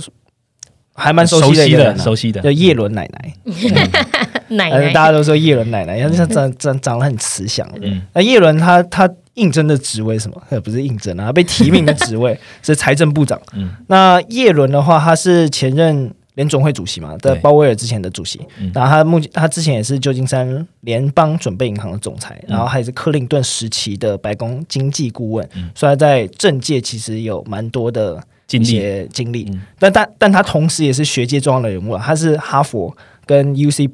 [0.94, 3.34] 还蛮熟悉的一个人、啊，熟悉的，叫叶伦奶奶。
[3.46, 4.94] 呃， 奶奶。
[4.94, 7.68] 大家都说叶伦奶奶，因为她长长长得很慈祥。
[7.82, 8.04] 嗯。
[8.14, 10.42] 那叶伦他他应征的职位什么？
[10.50, 13.40] 呃， 不是应征啊，他被提名的职位 是财政部长。
[13.54, 18.72] 嗯那叶伦的话，他是前任联总会主席嘛，在对鲍威尔之前的主席嗯。
[18.74, 29.62] 然后他目前他之前也是旧金山联邦准备银行的总裁，嗯然后还是克林顿时期的白宫经济顾问嗯，所以他在政界其实有蛮多的一经历些经历嗯。
[29.80, 33.88] 但但但他同时也是学界重要的人物啊，他是哈佛跟 U C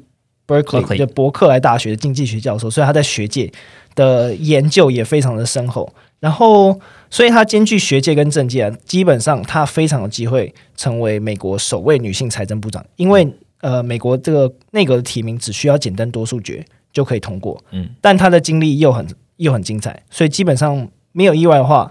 [0.46, 3.50] Berkeley Berkeley 就伯克莱大学的经济学教授，所以他在学界
[3.94, 5.92] 的研究也非常的深厚。
[6.20, 13.26] 然后，所以他兼具学界跟政界、啊，基本上他非常有机会成为美国首位女性财政部长，因为
[13.62, 17.58] 呃，美国这个内阁的提名只需要简单多数决就可以通过。
[17.70, 21.90] 嗯，但他的经历又很又很精彩，所以基本上没有意外的话，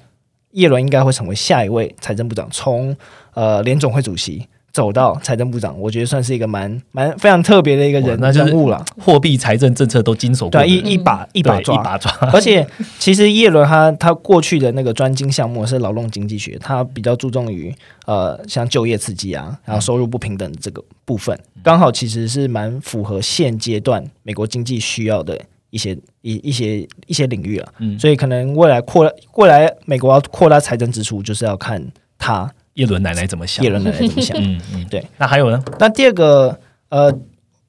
[0.51, 2.95] 叶伦应该会成为下一位财政部长，从
[3.33, 8.83] 呃联总会主席走到财政部长，我觉得算是一个蛮蛮非常特别的一个人人物了。
[8.99, 12.65] 货币财政政策都经手过对一一把一把抓，一把抓，而且
[12.99, 17.73] 其实叶伦他他过去的那个专精项目是劳动经济学，他比较注重于
[18.05, 25.39] 呃像就业刺激啊，然后收入不平等这个部分，刚好其实是蛮符合现阶段美国经济需要的
[25.71, 27.73] 一些一一些一些领域了。
[27.79, 27.97] 嗯。
[27.97, 31.83] 所以可能未来扩未来美国要扩大财政支出，就是要看
[32.17, 33.61] 他叶伦奶奶怎么想？
[33.61, 34.37] 叶伦奶奶怎么想。
[34.37, 35.05] 嗯嗯，对。
[35.17, 35.61] 那还有呢？
[35.79, 37.13] 那第二个，呃，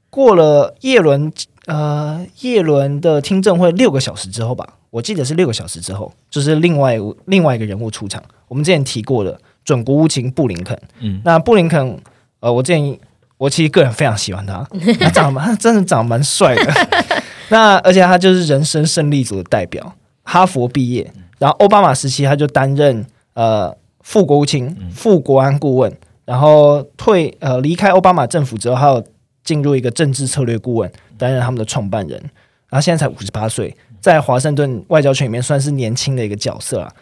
[0.09, 1.33] 过了叶伦，
[1.67, 8.23] 呃，叶伦的听证会六个小时之后吧，我记得是六个小时之后，就是另外另外一个人物出场。
[8.47, 11.99] 我们之前提过的准国务卿布林肯，嗯那布林肯，
[12.39, 12.97] 呃，我建议
[13.37, 14.65] 我其实个人非常喜欢他，
[15.01, 16.73] 他长得蛮他真的长得蛮帅的。
[17.51, 19.93] 那而且他就是人生胜利组的代表，
[20.23, 23.77] 哈佛毕业，然后奥巴马时期他就担任呃
[24.11, 29.01] 副国务卿、副国安顾问，然后退呃离开奥巴马政府之后，还有
[29.45, 32.21] 进入一个政治策略顾问，担任他们的创办人，
[32.69, 36.93] 然后现在才五十八岁，在华盛顿外交圈里面算是年轻的一个角色啊。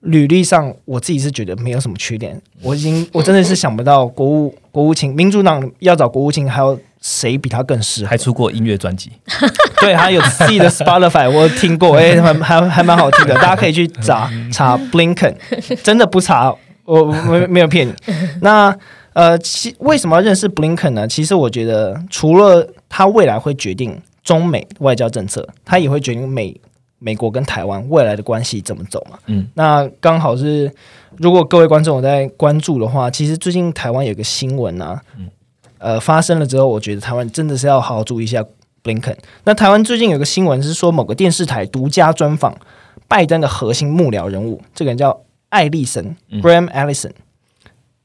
[0.00, 2.42] 履历上，我自己是觉得没有什么缺点。
[2.62, 6.76] 我已经，我真的是想不到国务国务卿，民主党要找国务卿，还有
[7.08, 8.16] 谁比他更适合还？
[8.16, 9.12] 出过音乐专辑，
[9.80, 15.36] 对，他有自己的 Spotify，我听过， 哎、还还还蛮好听的， 大家可以去查查 Blinken，
[15.84, 16.52] 真的不查，
[16.84, 17.94] 我我没没有骗你。
[18.42, 18.76] 那
[19.12, 21.06] 呃，其为什么要认识 Blinken 呢？
[21.06, 26.60] 其实我觉得，除了他未来会决定中美外交政策，他也会决定美
[26.98, 29.16] 美国跟台湾未来的关系怎么走嘛。
[29.26, 30.68] 嗯，那刚好是，
[31.18, 35.00] 如果各位观众有在关注的话，其实最近台湾有个新闻啊，
[35.78, 38.44] 呃，发生了之后，我觉得台湾真的是要好好注意一下
[38.82, 39.16] Blinken。
[39.44, 42.56] 那台湾最近有个新闻是说，某个电视台独家专访
[43.08, 47.12] 拜登的核心幕僚人物，这个人叫艾利森嗯 （Graham Allison）。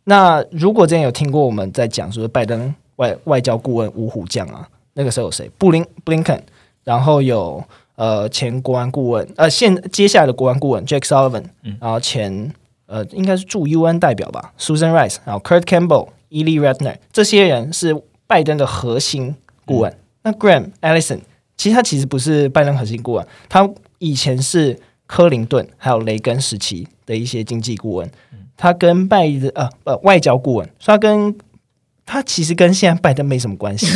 [0.03, 5.49] 那如果之前有听过我们在讲说拜登外外交顾问五虎将啊，那个时候有谁？
[5.57, 6.41] 布林 Blinken，
[6.83, 7.63] 然后有
[7.95, 12.51] 呃前国安顾问，呃现接下来的国安顾问 Jake Sullivan，、嗯然后前
[12.87, 19.95] 呃应该是驻 UN 代表吧，Susan Rice，然后 Kurt Campbell、Ely Ratner，这些人是拜登的核心顾问。
[20.23, 21.19] 那 Graham Allison
[21.57, 28.09] 其实他其实不是拜登核心顾问，他以前是克林顿还有雷根时期的一些经济顾问，
[28.55, 31.35] 他跟拜登呃呃外交顾问，所以他跟
[32.05, 33.87] 他其实跟现在拜登没什么关系，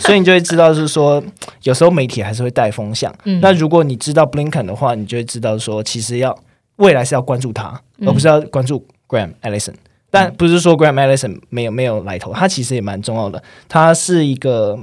[0.00, 1.22] 所以你就会知道是说，
[1.62, 3.12] 有时候媒体还是会带风向。
[3.24, 3.40] 嗯。
[3.40, 6.36] 那如果你知道 Blinken 的话，你就会知道说，其实要
[6.76, 8.08] 未来是要关注他，嗯。
[8.08, 9.74] 而不是要关注 Graham Allison。
[10.14, 13.42] 但不是说 Graham Allison 没有没有来头，他其实也蛮重要的。
[13.68, 14.78] 他是一个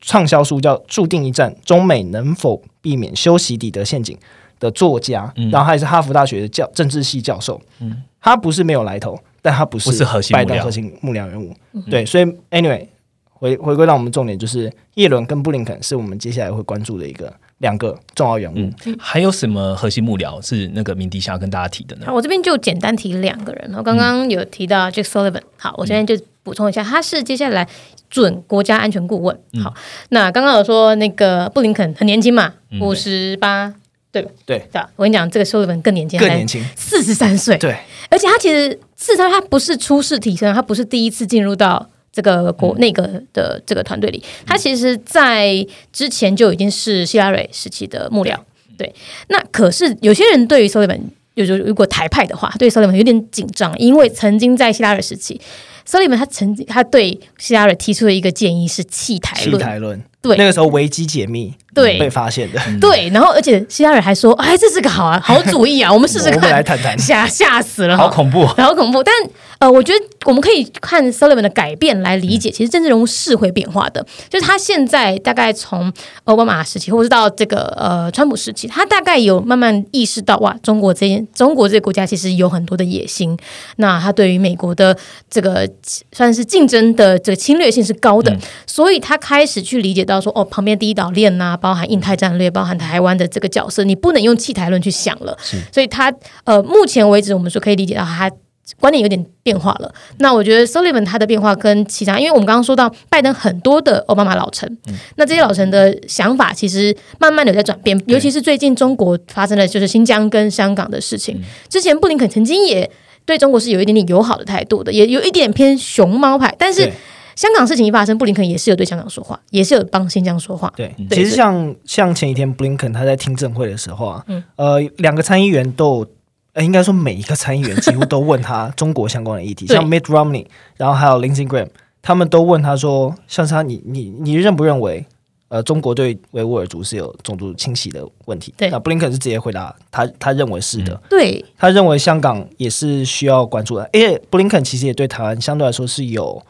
[0.00, 4.16] 畅销书叫《注定一战：中美能否避免修习底德陷阱》
[4.58, 7.60] 的作家，嗯然后他也是哈佛大学的教政治系教授。
[7.80, 11.54] 嗯他不是没有来头，但他不是不是拜登核心幕僚人物。
[11.88, 12.86] 对，所以 anyway，
[13.32, 18.70] 回回归到我们重点，就是叶伦跟布林肯是我们接下来会关注的一个两个重要人物。
[18.84, 22.12] 嗯，还有什么核心幕僚是那个鸣笛想要跟大家提的呢好，？
[22.12, 23.72] 我这边就简单提两个人。
[23.74, 27.66] 我刚刚有提到 Jake Sullivan，好，我这边就补充一下，他是接下来
[28.08, 29.38] 准国家安全顾问。
[29.62, 29.74] 好，
[30.08, 33.72] 那刚刚有说那个布林肯很年轻嘛，五十八，
[34.10, 34.30] 对吧？
[34.46, 34.82] 对对？
[34.96, 37.76] 我跟你讲，这个 Sullivan 更年轻，更年轻，四十三岁，对，
[38.08, 48.36] 而且他其实事实上他不是初试提升，他不是第一次进入到这个国那个的这个团队里，他其实在之前就已经是希拉蕊时期的幕僚。
[48.76, 48.92] 对，
[49.28, 51.00] 那可是有些人对于 Sullivan，
[51.34, 55.40] 有如果台派的话，对 Sullivan 有点紧张，因为曾经在希拉蕊时期
[55.86, 62.60] ，Sullivan 他曾经他对希拉蕊提出的一个建议是弃台弃，台论，对那个时候危机解密对被发现的。
[62.80, 68.54] 对，然后而且希拉里还说：“哎，这是个好啊，好主意啊， 我们试试我们看。”来谈谈吓吓死了，好恐怖哦。
[68.58, 69.02] 好恐怖。
[69.02, 69.14] 但
[69.60, 74.04] 呃，我觉得我们可以看 Sullivan 的改变来理解，其实政治人物是会变化的。
[74.28, 75.92] 就是他现在大概从
[76.24, 83.38] 奥巴马时期，或是到这个呃川普时期，他大概有慢慢意识到，哇，中国这件中国这个国家其实有很多的野心。
[83.76, 84.96] 那他对于美国的
[85.30, 85.68] 这个
[86.10, 95.36] 算是竞争的这个侵略性是高的，所以他开始去理解到说，哦，旁边第一岛链呐、包含印太战略，包含台湾的这个角色，你不能用弃台论去想了。
[95.72, 96.12] 所以他
[96.44, 98.30] 呃，目前为止我们说可以理解到他。
[98.78, 104.78] 观点有点变化了，那我觉得 Sullivan 他的变化跟其他，因为我们刚刚说到拜登很多的奥巴马老臣，
[105.16, 112.88] 那这些老臣的想法其实慢慢的在转变，尤其是最近中国发生的就是新疆跟香港的事情，之前布林肯曾经也
[113.26, 116.92] 对中国是有一点点友好的态度的，也有一点偏熊猫派，但是对
[117.40, 124.44] 香港事情一发生，布林肯也是有对香港说话，也是有帮新疆说话，对，对其实像像前几天 Blinken 他在听证会的时候啊，嗯。
[124.56, 126.06] 呃，两个参议员都有。
[126.52, 130.44] 呃，应该说每一个参议员几乎都问他中国相关的议题，像 Mitt Romney，
[130.76, 131.68] 然后还有 Lindsey Graham，
[132.02, 135.06] 他们都问他说，像是他你你你认不认为，
[135.46, 138.52] 呃，中国对维吾尔族是有种族清洗的问题？
[138.56, 138.68] 对。
[138.68, 141.42] 那 Blinken 是直接回答他他认为是的，对。
[141.56, 146.42] 他认为香港也是需要关注的，因为布林肯其实也对台湾相对来说是有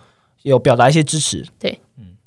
[0.42, 1.78] 有表达一些支持，对，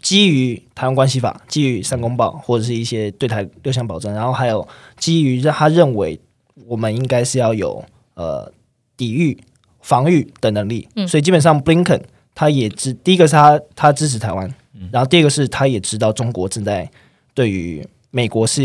[0.02, 6.20] 基于台湾关系法，基于三公报或者是一些对台六项保证，然后还有基于让他认为
[6.68, 7.84] 我们应该是要有
[8.16, 8.52] 呃
[8.96, 9.38] 抵御、
[9.82, 11.08] 防御的能力，嗯。
[11.08, 12.02] 所以基本上 Blinken
[12.36, 14.54] 他也支第一个是他他支持台湾，
[14.92, 16.90] 然后第二个是他也知道中国正在
[17.34, 18.62] 对于美国是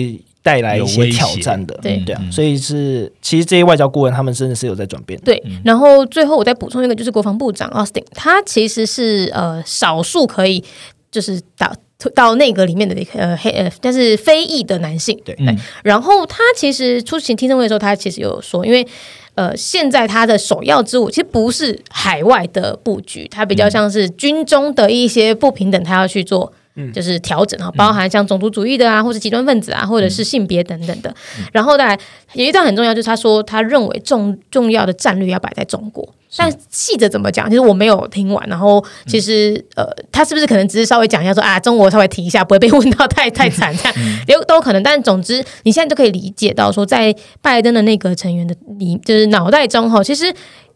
[0.49, 5.21] 带来一些挑战的，对对所以是其实这些外交顾问他们真的是有在转变。
[5.21, 10.65] 对，然后最后我再补充一个，就是国防部长 Austin，他其实是呃少数可以
[11.11, 11.71] 就是到
[12.15, 15.21] 到内阁里面的一个呃黑呃，但是非裔的男性。
[15.23, 18.87] 对嗯然后他其实出席听证会的时候，他其实有说，因为
[19.35, 26.51] 呃，现在他的首要之务其实不是海外的布局，他比较像是军中的一些不平等，他要去做。
[26.93, 31.15] 就是调整哈，包含像种族主义的啊，或者极端分子啊，或者是性别等等的。
[31.53, 31.99] 然后再来
[32.35, 38.49] 有一段很重要，就是他说他认为重重要的战略要摆在中国，但细则怎么讲，其实我没有听完。
[38.49, 43.95] 然后其实呃，他是不是可能只是稍微讲一下说啊，中国稍微提一下，不会被问到太 太惨这样，
[44.29, 44.83] 有都有可能。
[44.83, 50.33] 但总之，你现在就可以理解到说，在拜登的那个成员的里，就是脑袋中哈，其实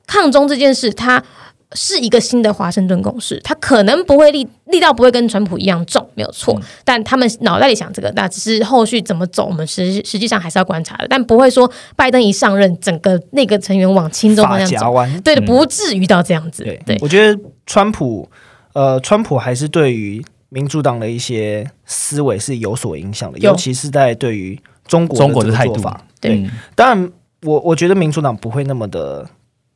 [0.07, 1.23] 抗中这件事，它。
[1.75, 6.61] 是一个新的华盛顿共识，它可能不会力力道不会跟川普一样重，没有错。
[6.85, 11.07] 但他们脑袋里想这个，那只是后续怎么走，我们实实际上还是要观察的。
[11.09, 16.65] 但不会说拜登一上任，整个那个成员往轻中方向走，对的，不至于到这样子。
[16.65, 18.29] 对，对我觉得川普，
[18.73, 26.05] 呃，川普还是对于民主党的一些思维是有所影响的，尤其是在对于中国中国的做法。
[26.21, 29.29] 对嗯当然，我我觉得民主党不会那么的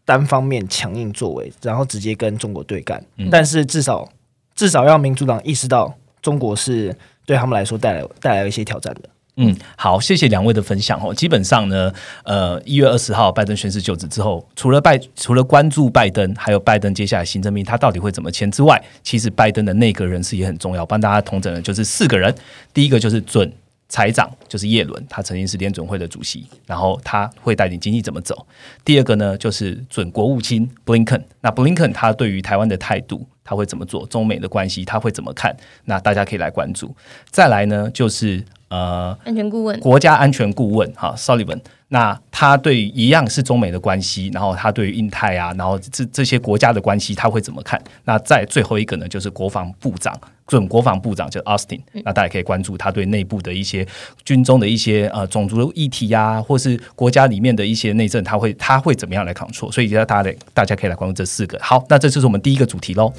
[0.07, 4.09] 单方面强硬作为，然后直接跟中国对干，嗯但是至少
[4.55, 5.93] 至少让民主党意识到
[6.23, 9.03] 中国是对他们来说带来带来一些挑战的。
[9.39, 11.13] 嗯，好，谢谢两位的分享哦。
[11.13, 11.93] 基本上呢，
[12.25, 20.87] 呃，一月二十号拜登宣誓就职之后，除了拜除了关注拜登，还有拜登接下来行政命令他到底会怎么签之外，其实拜登的内阁人士也很重要。
[20.87, 22.35] 帮大家统整的就是四个人，
[22.73, 23.53] 第一个就是准
[23.89, 28.47] 财长，就是叶伦，他曾经是联准会的主席，然后他会带领经济怎么走。
[28.85, 33.27] 第二个呢，就是准国务卿布林肯，那布林肯他对于台湾的态度。
[33.49, 34.05] 他会怎么做？
[34.09, 35.57] 中美的关系他会怎么看？
[35.85, 36.93] 那大家可以来关注。
[37.31, 47.81] 再来呢，就是呃，安全顾问国家安全顾问哈，Sullivan，那他对一样是中美的关系，然后他对于印太啊，然后这这些国家的关系他会怎么看？
[48.05, 50.13] 那在最后一个呢，就是国防部长，
[50.49, 53.87] 准国防部长就 Austin，那大家可以关注他对内部的一些
[54.25, 59.71] 军中的一些呃种族的议题呀、或是国家里面的一些内政，他会他会怎么样来 control？
[59.71, 61.57] 所以大家来大家可以来关注这四个。
[61.63, 63.13] 好，那这就是我们第一个主题喽。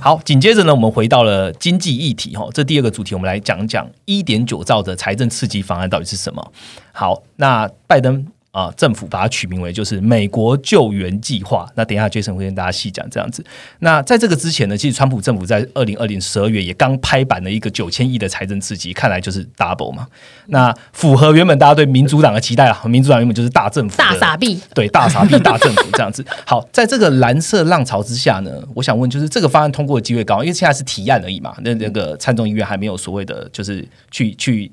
[0.00, 6.52] 好，紧接着呢，我们回到了经济议题哈，这第二个主题，我们来讲讲一点九兆的财政刺激方案到底是什么。
[6.92, 11.68] 好，那拜登啊、政府把它取名为就是美国救援计划。
[11.76, 13.44] 那等一下，Jason 会跟大家细讲这样子。
[13.80, 20.06] 那在这个之前呢，其实川普政府在二零二零十二月也刚拍板了一个九千亿的财政刺激，看来就是 double 嘛。
[20.46, 26.24] 那符合原本大家对民主党的期待啊，民主党原本就是大政府大傻逼，对大傻逼大政府这样子。
[26.44, 34.70] 好，在这个蓝色浪潮之下呢，我想问，就是这个方案通过的机会高，因为现在是提案而已嘛，那那个参众议院还没有所谓的就是去去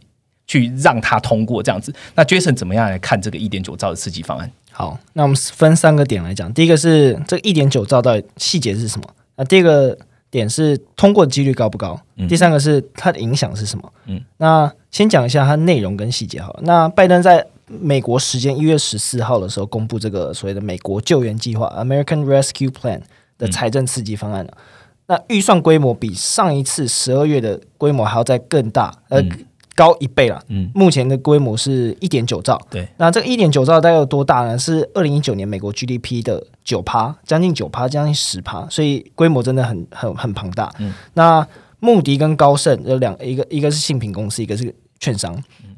[0.47, 1.93] 去让它通过这样子。
[2.15, 4.51] 那 Jason 怎么样来看这个一点九兆的刺激方案？
[4.71, 6.53] 好，那我们分三个点来讲。
[6.53, 9.07] 第一个是这一点九兆到底细节是什么？
[9.37, 9.97] 那第二个
[10.29, 11.99] 点是通过的几率高不高？
[12.27, 13.93] 第三个是它的影响是什么？
[14.07, 16.59] 嗯，那先讲一下它内容跟细节好了。
[16.63, 23.01] 那拜登在美国时间一月十四号的时候公布这个所谓的美国救援计划 （American Rescue Plan）
[23.37, 24.45] 的财政刺激方案
[25.07, 29.23] 那预算规模比上一次十二月的规模还要再更大，呃，
[29.75, 30.41] 高一倍了。
[30.47, 32.59] 嗯，目前的规模是一点九兆。
[32.71, 34.57] 对，那这个一点九兆大概有多大呢？
[34.57, 40.73] 是二零一九年美国 GDP 的九趴，将近九趴，将近十趴，所以规模真的很很很庞大。
[40.79, 41.45] 嗯，那
[41.79, 45.37] 穆迪跟高盛有两一个，一个是信评公司，一个是券商，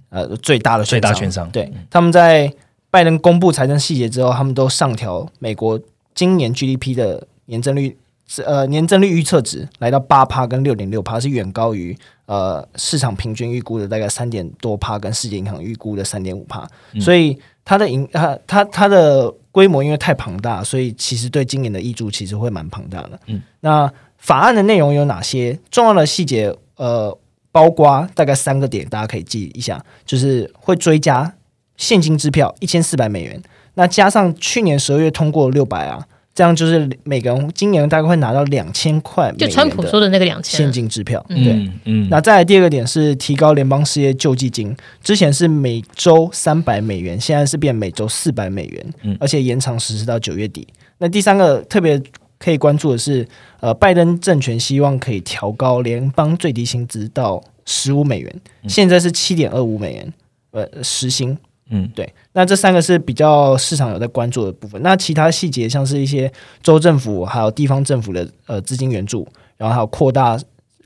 [0.09, 1.49] 呃，最大的最大券商。
[1.49, 2.53] 对，他们在
[2.89, 5.79] 拜登公布财政细节之后，他们都上调美国
[6.13, 7.97] 今年 GDP 的年增率。
[8.45, 16.67] 呃，年增率预测值来到八趴跟六点六趴，是远高于呃市场平均预估的大概三点多趴，跟世界银行预估的三点五趴。
[16.99, 23.19] 所以它的盈它它它的规模因为太庞大，所以其实对今年的益助其实会蛮庞大的。
[23.27, 26.53] 嗯，那法案的内容有哪些重要的细节？
[26.75, 27.17] 呃，
[27.51, 31.33] 包括大概三个点，大家可以记一下，就是会追加
[31.77, 33.41] 现金支票一千四百美元，
[33.75, 36.05] 那加上去年十二月通过六百啊。
[36.37, 41.25] 这样就是每个人今年大概会拿到两千块，就川普说的那个两千现金支票。
[41.29, 42.07] 对，嗯。
[42.11, 50.67] 那再来第二个点是提高联邦失业救济金，之前是每周三百美元，现在是变每周四百美元，而且延长实施到九月底。
[50.99, 51.99] 那第三个特别
[52.37, 53.27] 可以关注的是，
[53.59, 60.13] 呃，拜登政权希望可以调高联邦最低薪资到十五美元，现在是七点二五美元，
[60.51, 61.35] 呃，时薪。
[61.69, 64.81] 嗯，对，那这三个是比较市场有在关注的部分。
[64.81, 66.31] 那其他细节，像是一些
[66.63, 70.39] 州政府还有地方政府的呃资金援助，然后还有扩大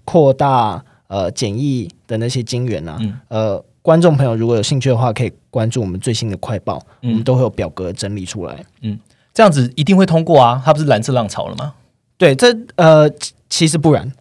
[0.03, 8.65] 扩大呃简易的那些金源啊，呃，观众朋友如果有兴趣的话，可以关注我们最新的快报，我们都会有表格整理出来。
[8.82, 8.97] 嗯，
[9.34, 10.61] 这样子一定会通过啊？
[10.65, 11.73] 它不是蓝色浪潮了吗？
[12.17, 13.07] 对，这呃
[13.49, 14.11] 其实不然，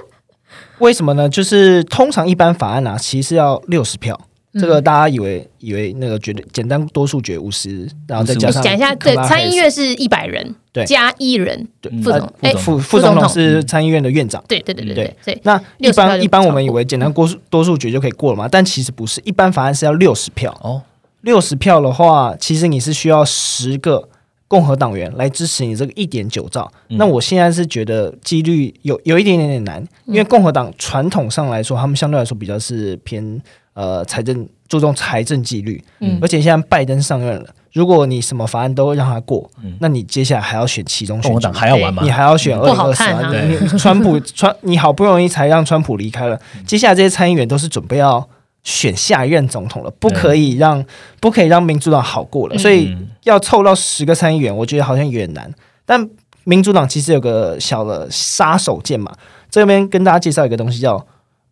[0.78, 1.28] 为什么呢？
[1.28, 4.18] 就是通常一般法案啊，其实要六十票。
[4.54, 15.40] 这个大家以为以为那个觉得简单多数决五十，然后再加上讲一下，对参议院是一百人，对加一人，对副总哎副副总统是参议院的院长，对对对对对。
[15.44, 20.82] 那一般一般我们以为简单多数多数决就可以过了嘛，但其实不是，一般法案是要六十票哦，
[21.20, 24.08] 六十票的话，其实你是需要十个
[24.48, 26.68] 共和党员来支持你这个一点九兆。
[26.88, 33.40] 那我现在是觉得几率有有一点点点难，因为共和党传统上来说，他们相对来说比较是偏。
[33.72, 42.02] 呃，财政注重财政纪律，嗯，而且现在拜登上任了，如果你什么法案都让他过，嗯，那你接下来还要选其中选党还要玩吗？
[42.02, 43.78] 你还要选二零二四？
[43.78, 48.28] 川普 川，你好不容易才让川普离开了，接下来这些参议员都是准备要
[48.64, 50.84] 选下一任总统了，不可以让
[51.20, 55.50] 不可以让民主党好过了，所以要凑到十个参议员，我觉得好像有点难。
[55.86, 56.08] 但
[56.44, 59.12] 民主党其实有个小的杀手锏嘛，
[59.48, 61.06] 这边跟大家介绍一个东西，叫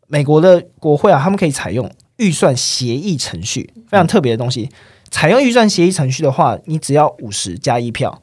[0.09, 1.89] 美国的国会啊，他们可以采用。
[2.19, 4.69] 预算协议程序非常特别的东西。
[5.11, 8.21] 采用预算协议程序的话，你只要五十加一票，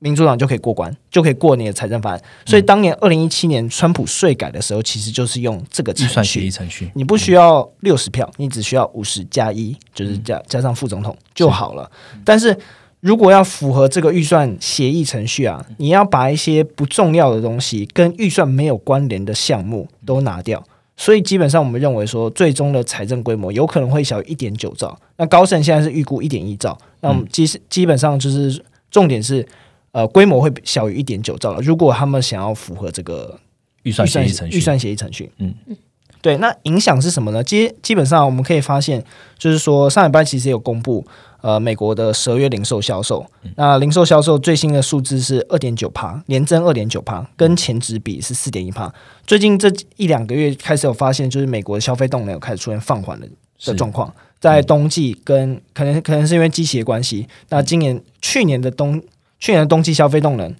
[0.00, 2.22] 民主党就可以过关，就可以过你的财政法案。
[2.44, 6.90] 所以当年二零一七年川普税改的时候，其实就是用这个预算协议程序。
[6.94, 11.90] 你不需要六十票，你只需要五十加一，就是加加上副总统就好了。
[12.22, 12.54] 但是
[13.00, 20.62] 如果要符合这个预算协议程序啊，你要把一些不重要的东西跟预算没有关联的项目都拿掉。
[20.96, 24.96] 所以基本上，我们认为说，最终的财政规模有可能会小于一点九兆。
[25.16, 29.46] 那高盛现在是预估一点一兆，那我们基基本上就是重点是，
[29.92, 31.60] 呃，规模会小于一点九兆了。
[31.60, 33.38] 如果他们想要符合这个
[33.82, 35.76] 预算协议程序，预算协议程序，嗯嗯，
[36.22, 37.42] 对，那影响是什么呢？
[37.42, 39.04] 基基本上我们可以发现，
[39.36, 41.04] 就是说上礼拜其实有公布。
[41.44, 43.22] 呃，美国的十二月零售销售，
[43.56, 48.90] 那零售销售最新的数字是二点九帕，年增二点九帕，跟前值比是四点一帕。
[49.26, 53.28] 最近这一两个月开始有发现，就是美国的消费动能有开始出现放缓的
[53.66, 58.98] 的状况，在冬季跟可能可能是因为机器的关系，那今年去年的冬
[59.38, 60.54] 去年的冬季消费动能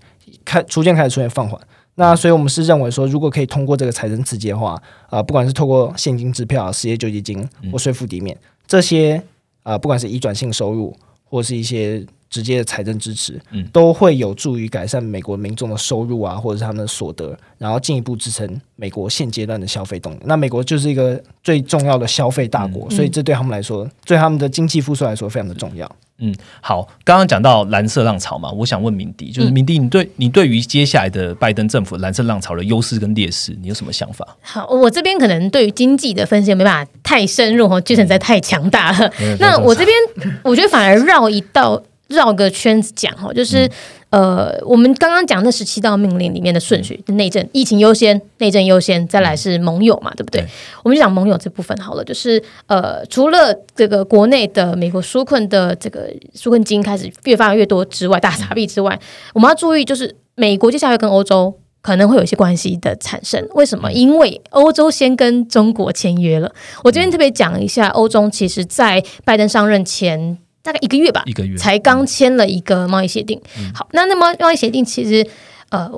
[0.44, 1.58] 开逐渐开始出现放缓。
[1.94, 4.78] 那所以我们是认为说，如果可以通过这个财政刺激的话，
[5.08, 9.22] 啊，不管是透过现金支票、失业救济金或税负抵免这些。
[9.64, 20.18] 啊，不管是移转性收入或是一些直接的财政支持，嗯都会有助于改善美国民众的收入啊，或者是他们的所得，然后进一步支撑美国现阶段的消费动力。
[20.24, 25.88] 那美国就是一个最重要的消费大国，所以这对他们来说，对他们的经济复苏来说非常的重要。
[26.18, 34.24] 嗯好，刚刚讲到蓝色浪潮嘛，我想问明迪，就是明迪，你对你对于接下来的拜登政府蓝色浪潮的优势跟劣势，你有什么想法？
[34.40, 39.12] 好，我这边可能对于经济的分析没办法太深入哦，巨神实在太强大了。
[39.20, 39.96] 嗯那我这边
[40.44, 41.82] 我觉得反而绕一道
[42.14, 43.68] 绕个圈子讲哈，就是、
[44.10, 50.40] 呃，我们刚刚讲那十七道命令里面的顺序，内政疫情优先，内政优先，再来是盟友嘛，对不对？
[50.40, 50.48] 对
[50.82, 58.98] 我们就讲盟友这部分好了，就是呃，除了这个国内的美国纾困的这个纾困金开始越发越多之外，大傻逼之外，
[59.34, 61.54] 我们要注意，就是美国接下来跟欧洲。
[61.84, 63.92] 可能会有一些关系的产生，为什么？
[63.92, 66.50] 因为欧洲先跟中国签约了。
[66.82, 73.40] 我这边特别讲一下，欧洲其实在拜登上任前大概一个月吧，一个月才刚签了一个贸易协定。
[73.72, 75.24] 好，那那么贸易协定其实
[75.68, 75.88] 呃，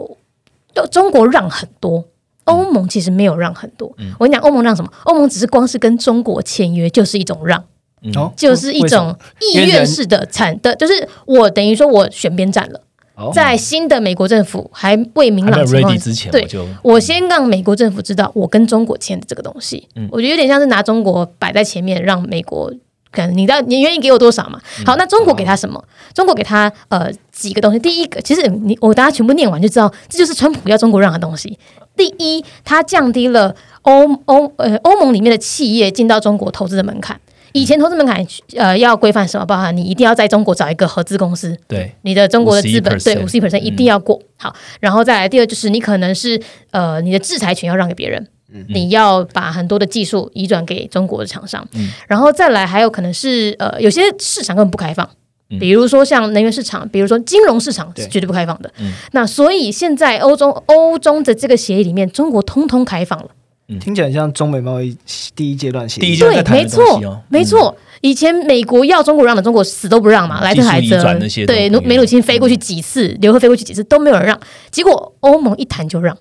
[0.90, 2.04] 中国让很多。
[2.46, 4.88] 欧盟其实没有让很多，我跟你讲，欧盟让什么？
[5.02, 7.60] 欧盟只是光是跟中国签约就是一种让，
[8.36, 12.80] 就是一种意愿式的产的，就是我等于说我选边站了，
[13.16, 13.32] 哦。
[13.34, 16.46] 在新的美国政府还未明朗情况之前，对
[16.82, 22.72] 我我先让美国政府知道我跟中国签的这个东西，我觉得有点像是拿中国摆在前面，让美国
[23.10, 24.60] 可能你到你愿意给我多少嘛？
[24.84, 25.82] 好，那中国给他什么？
[26.14, 27.78] 中国给他呃几个东西。
[27.78, 31.58] 第一个，其实你我大家全部念完就知道，这就是川普要中国让的东西。
[31.96, 37.18] 第一，它降低了欧欧呃欧盟里面的企业进到中国投资的门槛。
[37.52, 38.22] 以前投资门槛
[38.54, 39.46] 呃要规范什么？
[39.46, 46.38] 包含你一定要在中国找一个合资公司，对你的中国的资本对五十 percent 一定要过、好，然后再来第二就是你可能是
[46.70, 48.28] 呃你的制裁权要让给别人。
[48.68, 51.66] 你要把很多的技术移转给中国的厂商，
[52.06, 55.08] 然后再来还有可能是呃有些市场根本不开放，
[55.60, 58.08] 比如说像能源市场，比如说金融市场是对。
[58.08, 58.72] 绝对不开放的。
[59.12, 63.28] 那所以现在欧洲欧中的这个协议里面，中国通通开放了。
[63.80, 64.96] 听起来像中美贸易
[65.34, 66.04] 第一阶段协议。
[66.04, 67.76] 第一段在对，没错没错。
[68.00, 70.38] 以前美国要中国让的，中国死都不让嘛。
[70.40, 70.44] 嗯。
[70.44, 74.38] 莱特海泽技术移转那些都对不愿意梅鲁钦飞过去几次，刘鹤飞过去几次都没有人让，
[74.70, 76.16] 结果欧盟一谈就让。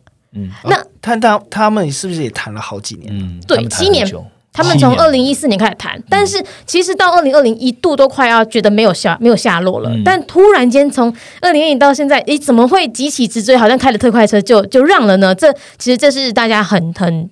[0.64, 3.08] 那哦他他他们是不是也谈了好几年？
[3.12, 4.08] 嗯，对七年
[4.52, 10.02] 他们从二零一四年开始谈，但是其实到二零二零一度都快要觉得没有下没有下落了，嗯。
[10.06, 15.36] 但突然间从二零二零到现在，诶，怎么会急起直追，好像开了特快车就就让了呢？
[15.36, 17.30] 这其实这是大家很很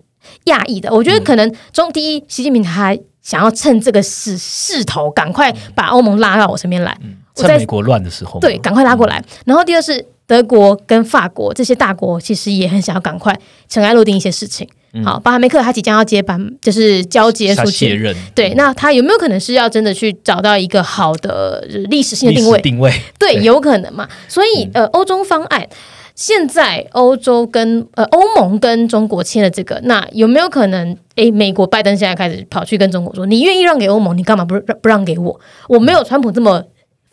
[0.47, 0.91] 讶异的。
[0.93, 6.97] 我觉得可能中第一，习近平他想要趁这个势势头，赶快把欧盟拉到我身边来，
[7.37, 9.23] 我在趁美国乱的时候，对，赶快拉过来。
[9.45, 13.37] 然后第二是德国跟法国这些大国，其实也很想要赶快
[13.69, 14.67] 尘埃落定一些事情。
[15.03, 18.15] 好，巴哈梅克他即将要接班，就是交接出去。
[18.35, 22.61] 对，那他有没有可能是要真的去找到一个好的呃历史性的定位？
[22.61, 24.07] 定位，对，对有可能嘛。
[24.27, 25.67] 所以呃，欧洲方案
[26.13, 30.95] 现在欧洲跟呃欧盟跟中国签了这个，那有没有可能？
[31.15, 35.39] 诶，美国拜登现在开始跑去跟中国说，你愿意让给欧盟，你干嘛不让不让给我？
[35.67, 36.63] 我没有川普这么。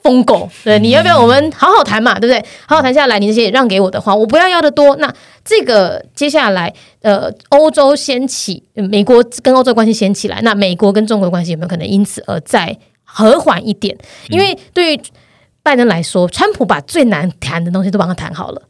[0.03, 2.45] 疯狗，对，你要不要我们好好谈嘛，对不对？
[2.67, 4.97] 好好谈下来，你这些让给我的话，我不要要的多。
[4.97, 5.13] 那
[5.45, 6.73] 这个接下来，
[7.03, 13.97] 呃，欧洲掀起，美国跟欧洲关系掀起来，那美国跟中国关系有没有可能因此而再和缓一点？
[14.29, 15.01] 因为对于
[15.63, 18.63] 拜登来说，川普把最难谈的东西都帮他谈好了。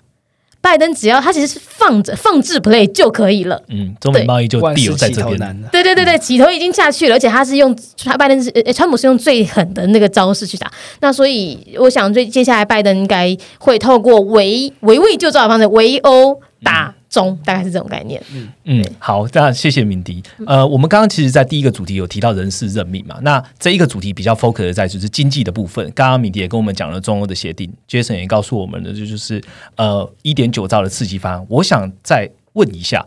[0.62, 5.62] 拜登只要他其实是放着放置 play 就可以了，嗯，中美贸易就万必事起头有在这边，难。
[5.72, 18.22] 对对对对，起头已经下去了，而且他是用他拜登是呃川普是用最狠的那个招式去打，那所以我想最接下来拜登应该会透过围围魏救赵的方式围殴打中，大概是这种概念。
[18.32, 20.22] 嗯嗯，好，那谢谢敏迪。
[20.46, 25.84] 呃，我们刚刚其实，在第一个主题有提到人事任命嘛，那这一个主题比较 focus 的在就是经济的部分。
[25.94, 29.42] 刚刚敏迪也跟我们讲了中欧的协定，Jason 也告诉我们的就就是
[29.74, 31.46] 呃一点九兆的刺激方案。
[31.48, 33.04] 我想再问一下，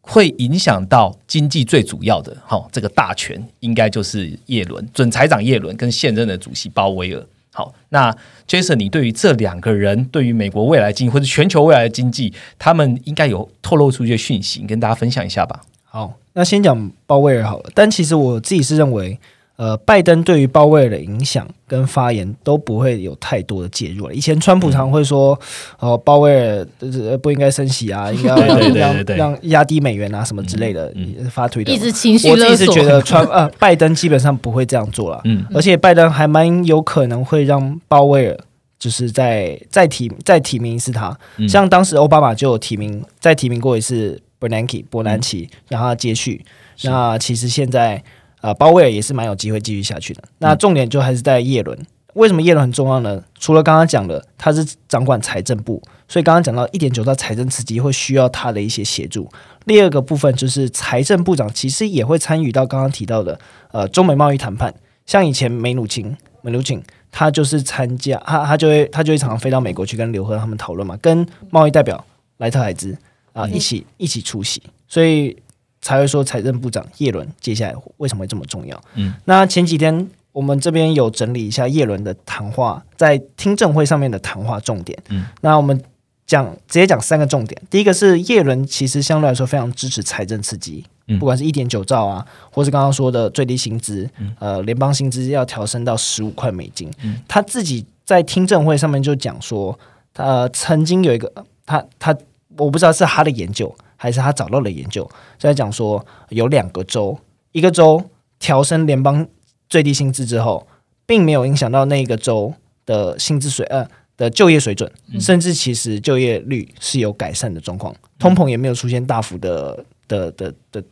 [0.00, 7.26] 会影响到经济最主要的哈、这个大权，应该就是叶伦准财长叶伦跟现任的主席鲍威尔。
[7.54, 8.10] 好，那
[8.48, 15.60] Jason，你对于这两个人对于美国未来经济或者全球未来的经济，他们应该有透露出一些讯息，跟大家分享一下吧。
[15.84, 17.70] 好，那先讲鲍威尔好了。
[17.74, 19.18] 但其实我自己是认为，
[19.56, 24.14] 呃，拜登对于鲍威尔的影响跟发言都不会有太多的介入了。
[24.14, 25.38] 以前川普常会说，
[25.78, 30.92] 哦、鲍威尔呃不应该升息啊，应该要对对对对让让压低美元啊什么之类的，
[31.30, 31.78] 发推的一。
[31.78, 38.36] 直情绪我自勒索，己是觉得 川呃拜登基本上不会这样做了，嗯而且拜登还蛮有可能会让鲍威尔
[38.78, 46.44] 就是再再提再提名一次他，嗯像当时奥巴马就有提名再提名过一次 Bernanke 伯南奇，让他接续。
[46.82, 48.02] 那其实现在
[48.42, 50.22] 呃鲍威尔也是蛮有机会继续下去的。
[50.38, 51.78] 那重点就还是在耶伦。
[52.12, 53.24] 为什么耶伦很重要呢？
[53.40, 59.26] 除了刚刚讲的，他是掌管财政部，所以刚刚讲到一点九兆财政刺激会需要他的一些协助。
[59.64, 63.40] 第二个部分就是财政部长其实也会参与到刚刚提到的
[63.70, 64.74] 呃中美贸易谈判，
[65.06, 72.04] 像以前梅努钦梅努钦他就是参加他他就会他就会常常飞到美国去跟刘鹤他们讨论嘛，跟贸易代表
[72.36, 72.94] 莱特海兹
[73.32, 75.34] 啊一起一起出席，所以
[75.82, 78.80] 才会说财政部长叶伦接下来为什么会这么重要？
[78.94, 84.98] 嗯，那前几天我们这边有整理一下叶伦的谈话，在听证会上面的谈话重点。
[85.10, 85.78] 嗯，那我们
[86.24, 87.60] 讲直接讲三个重点。
[87.68, 96.90] 第一个是叶伦其实相对来说非常支持财政刺激，嗯不管是一点九兆啊，或是刚刚说的最低薪资，嗯呃，联邦薪资要调升到十五块美金。
[97.02, 99.78] 嗯他自己在听证会上面就讲说，
[100.14, 101.30] 他、呃曾经有一个
[101.66, 102.16] 他他
[102.56, 105.04] 我不知道是他的研究还是他找到了研究，
[105.38, 107.16] 就在讲说有两个州，
[107.52, 108.02] 一个州
[108.40, 109.24] 调升联邦
[109.68, 110.66] 最低薪资之后，
[111.06, 112.52] 并没有影响到那个州
[112.84, 113.86] 的薪资水呃
[114.16, 114.90] 的就业水准，
[115.20, 120.82] 甚至其实就业率是有改善的状况，通膨也没有出现大幅的的的的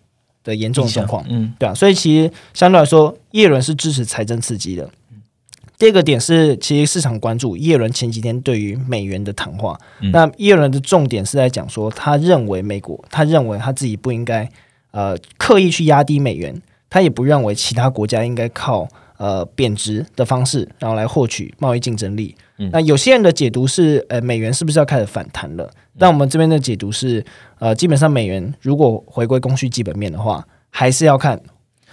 [0.44, 1.26] 的严重的状况。
[1.28, 4.88] 嗯对啊，所以其实相对来说，耶伦是支持财政刺激的。
[5.80, 9.80] 第二个点是，其实市场关注耶伦前几天对于美元的谈话。
[10.02, 14.46] 嗯那耶伦的重点是在讲说，他认为美国，他认为他自己不应该
[14.90, 16.60] 呃刻意去压低美元，
[16.90, 22.36] 他也不认为其他国家应该靠呃贬值的方式，然后来获取贸易竞争力。
[22.58, 25.70] 嗯那有些人的解读是，呃，美元是不是要开始反弹了？
[25.98, 27.24] 但我们这边的解读是，
[27.58, 31.40] 呃，基本上美元如果回归供需基本面的话，还是要看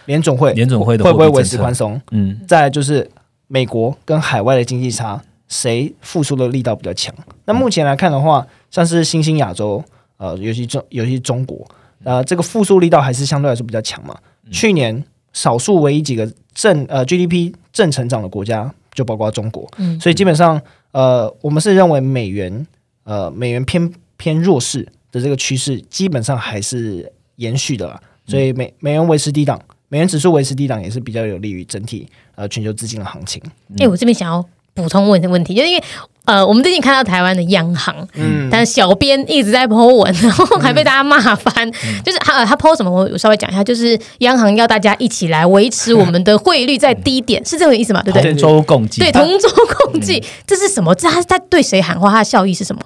[0.07, 2.01] 联总会联总会的会不会维持宽松。
[2.11, 3.09] 嗯再就是
[3.47, 7.13] 美国跟海外的经济差，谁复苏的力道比较强？
[7.45, 9.83] 那目前来看的话，像是新兴亚洲，
[10.17, 11.65] 呃，尤其中尤其是中国，
[12.03, 14.15] 呃，这个复苏力道还是相对来说比较强嘛。
[14.51, 22.65] 去年少数唯一几个正呃 GDP 正成长的国家，就包括中国，嗯所以基本上呃，我们是认为美元
[23.03, 28.01] 呃美元偏偏弱势的这个趋势，基本上还是延续的啦。
[28.25, 32.07] 所以美美元维持低档，美元指数维持低档也是比较有利于整体
[32.37, 33.41] 呃全球资金的行情。
[33.79, 35.83] 哎、我这边想要补充问一个问题，就是因为
[36.25, 41.71] 呃，我们最近看到台湾的央行，嗯，但是小编一直在 po 文，然后还被大家骂翻。
[42.05, 48.03] 就是他、呃、他 po 什么，我稍微讲一下，就是央行要大家一起来维持我们的汇率在低点，是这个意思吗？
[48.03, 48.31] 对不对？
[48.33, 49.49] 同舟共济，对，同舟
[49.85, 50.93] 共济，这是什么？
[50.95, 52.11] 这他他对谁喊话？
[52.11, 52.81] 他的效益是什么？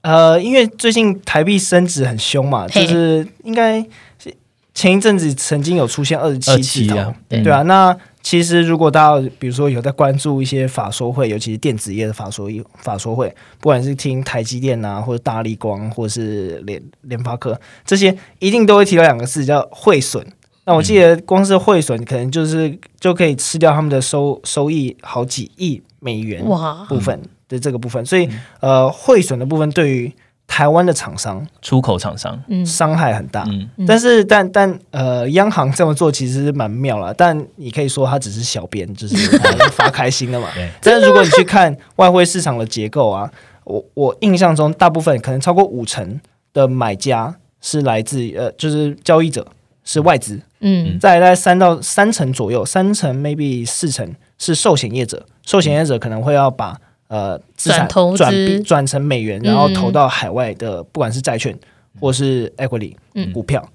[0.00, 3.80] 呃，因为最近台币升值很凶嘛，就是应该
[4.22, 4.34] 是
[4.72, 7.62] 前一阵子曾经有出现二十七字头，啊，对对啊。
[7.62, 7.94] 那
[8.28, 20.26] 其实如果大家比如说有在关注一些法说会，尤其是电子业的法说法说会，不管是听台积电啊，或者大力光，或者是联联发科这些，一定都会提到两个字叫汇损。
[20.66, 27.18] 那我记得光是汇损，可能就是就可以吃掉他们的收收益好几亿美元哇，部分
[27.48, 28.28] 的这个部分，所以
[28.60, 30.12] 呃，汇损的部分对于
[30.48, 32.66] 台湾的厂商出口厂商，嗯。
[32.66, 33.44] 伤害很大。
[33.48, 33.68] 嗯。
[33.76, 33.86] 嗯。
[33.86, 37.14] 但是，但但呃，央行这么做其实蛮妙了。
[37.14, 40.48] 但你可以说它只是小编，就是 呃发开心的嘛。
[40.82, 43.30] 但是如果你去看外汇市场的结构啊，
[43.62, 46.18] 我我印象中大部分可能超过五成
[46.52, 49.46] 的买家是来自于呃，就是交易者
[49.84, 50.98] 是外资，嗯。
[50.98, 56.76] 再来大概三到三成左右，三成 maybe 四成是寿险业者，寿险业者可能会要把
[57.08, 59.74] 呃资产转投转转成美元，然后嗯。
[59.74, 61.54] 投到海外的，不管是债券
[62.00, 63.32] 或是 equity 嗯。
[63.32, 63.68] 股票。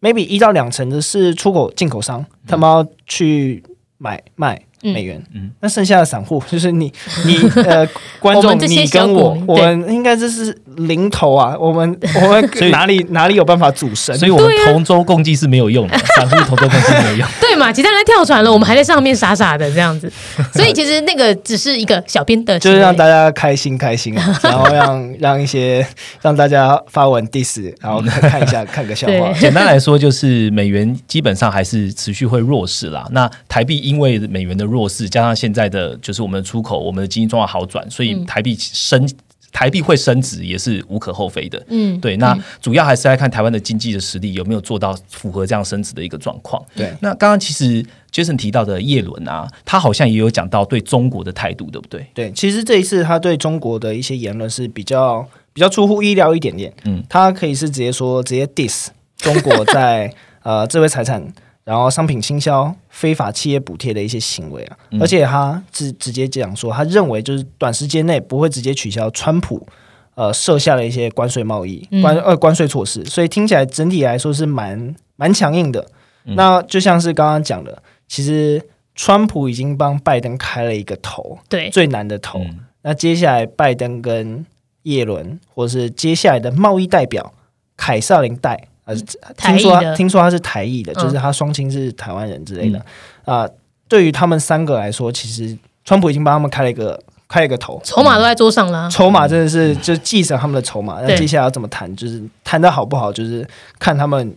[0.00, 3.62] maybe 一到两成的是出口进口商，他们要去
[3.98, 4.92] 买卖嗯。
[4.92, 5.50] 美元，嗯。
[5.60, 6.92] 那剩下的散户就是你
[7.26, 7.84] 你呃
[8.20, 14.16] 观众你跟我，我们应该这是零头啊，我们我们哪里哪里有办法组神？
[14.16, 17.28] 所以我们同舟共济是没有用的，散户同舟共济没有用。
[17.58, 17.72] 对嘛？
[17.72, 20.10] 其他人跳船了，我们还在上面傻傻的这样子，
[20.54, 25.86] 所以其实那个只是一个小编的，就是让大家开心开心啊， 然后让让一些
[26.22, 29.32] 让大家发文 diss，然后看看一下 看个笑话。
[29.32, 33.06] 对简单来说，就是美元基本上还是持续会弱势啦。
[33.10, 39.08] 那台币因为美元的弱势，加上现在的就是我们的出口，我们的经济状况好转，所以嗯台币升。
[39.52, 42.16] 台币会升值也是无可厚非的，嗯对。
[42.18, 46.62] 那主要还是在看台湾的经济的实力有没有做到符合这样升值的一个状况。
[46.74, 52.06] 对那刚刚其实 Jason 提到的叶伦啊，他好像也有讲到对中国的态度，对不对？
[52.14, 56.72] 对，其实这一次他对中国的一些言论是比较比较出乎意料一点点。
[56.84, 60.12] 嗯嗯，他可以是直接说直接 diss 中国在
[60.44, 61.26] 呃智慧财产，
[61.68, 69.66] 然后商品倾销、非法企业补贴的一些行为啊，嗯而且他直直接讲说，他认为就是短时间内不会直接取消川普。
[70.14, 75.80] 呃，设下的一些关税贸易嗯关呃关税措施，所以听起来整体来说是蛮蛮强硬的。
[76.24, 78.60] 嗯那就像是刚刚讲的，其实
[78.96, 82.40] 川普已经帮拜登开了一个头，对，最难的头。
[82.40, 84.44] 嗯那接下来拜登跟
[84.82, 87.32] 耶伦，或是接下来的贸易代表
[87.76, 88.96] 凯撒琳戴，呃，
[89.36, 92.82] 听说他听说他是台裔的，嗯就是他双亲是台湾人之类的。
[93.26, 93.46] 啊、
[93.86, 98.88] 对于他们三个来说，其实川普已经帮他们开了一个开了一个头，筹码都在桌上了。
[98.90, 101.00] 筹码真的是就继承他们的筹码。
[101.02, 103.46] 那对接下来要怎么谈，就是谈的好不好，就是
[103.78, 104.34] 看他们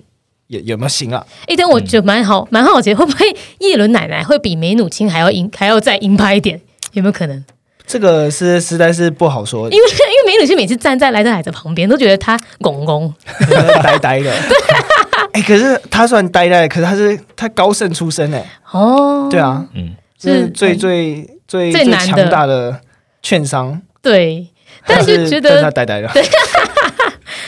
[0.47, 1.25] 有有没有行啊。
[1.47, 3.25] 哎，但我觉得蛮好，蛮好奇，会不会
[3.59, 6.59] 叶伦奶奶会比梅努钦还要鹰，还要再鹰派一点？
[6.91, 7.45] 有没有可能？
[7.91, 13.13] 这个是实在是不好说，因为 因为梅努钦每次站在莱德海泽旁边，都觉得他拱拱，
[13.83, 14.31] 呆呆的。
[15.33, 22.79] 哎、可是他虽然呆呆的，可是他是他高盛出身哎、哦，对，啊，嗯，是最最最最强大的
[23.21, 24.47] 券商，对，
[24.85, 26.09] 但是觉得是他呆呆的，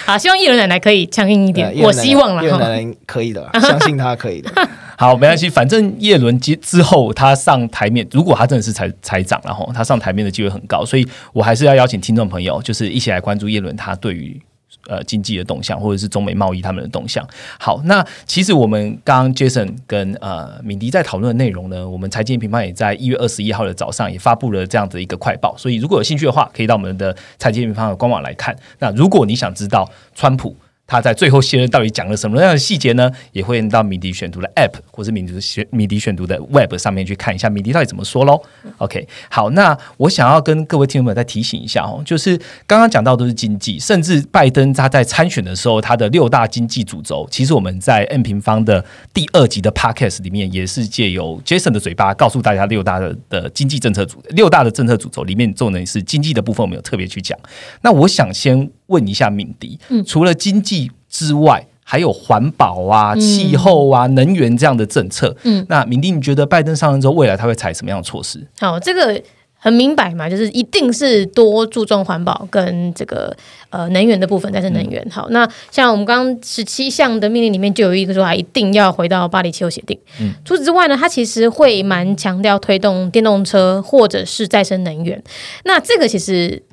[0.06, 2.48] 好，希望叶伦奶奶可以强硬一点，我希望了哈。
[2.48, 4.50] 叶奶奶可以的，相信他可以的。
[4.98, 14.42] 好，没关系，反正叶伦之之后他上台面，如果他真的是财财长然后他上台面的机会很高，所以我还是要邀请听众朋友，就是一起来关注叶伦他对于。
[14.90, 17.26] 呃，经济的动向，或者是中美贸易他们的动向。
[17.58, 28.54] 好，那其实我们刚刚 Jason 跟呃敏迪在讨论的内容呢，我们财经评判也在一月二十一号的早上也发布了这样的一个快报，所以如果有兴趣的话，可以到我们的财经评判官网来看。
[28.80, 30.54] 那如果你想知道川普
[30.86, 33.10] 他在最后卸任到底讲了什么样的细节呢？
[33.32, 38.42] 也会到米迪选读的 App 或是米迪选米迪选读的 Web 上面去看一下米迪到底怎么说喽。
[38.78, 57.40] OK，好，那我想要跟各位听众们再提醒一下哦，就是刚刚讲到都是经济，甚至拜登他在参选的时候，他的六大经济主轴，其实我们在 N 平方的第二集的 Podcast 里面，也是借由 Jason 的嘴巴告诉大家六大的的经济政策主六大的政策主轴里面，重点是经济的部分，我们有特别去讲。
[57.82, 65.36] 那我想先问一下敏迪，除了经济之外，还有环保啊、气候啊、能源这样的政策。
[65.44, 68.40] 嗯，那敏迪，你觉得拜登上任之后，未来他会采什么样的措施？
[68.60, 69.22] 好，这个
[69.56, 73.36] 很明白嘛，就是一定是多注重环保跟这个
[73.70, 75.06] 呃能源的部分，再生能源。
[75.12, 79.98] 好，那像我们刚刚十七项的命令里面就有一个说，还一定要回到巴黎气候协定。
[80.22, 85.22] 嗯，除此之外呢，它其实会蛮强调推动电动车或者是再生能源。
[85.66, 86.64] 那这个其实。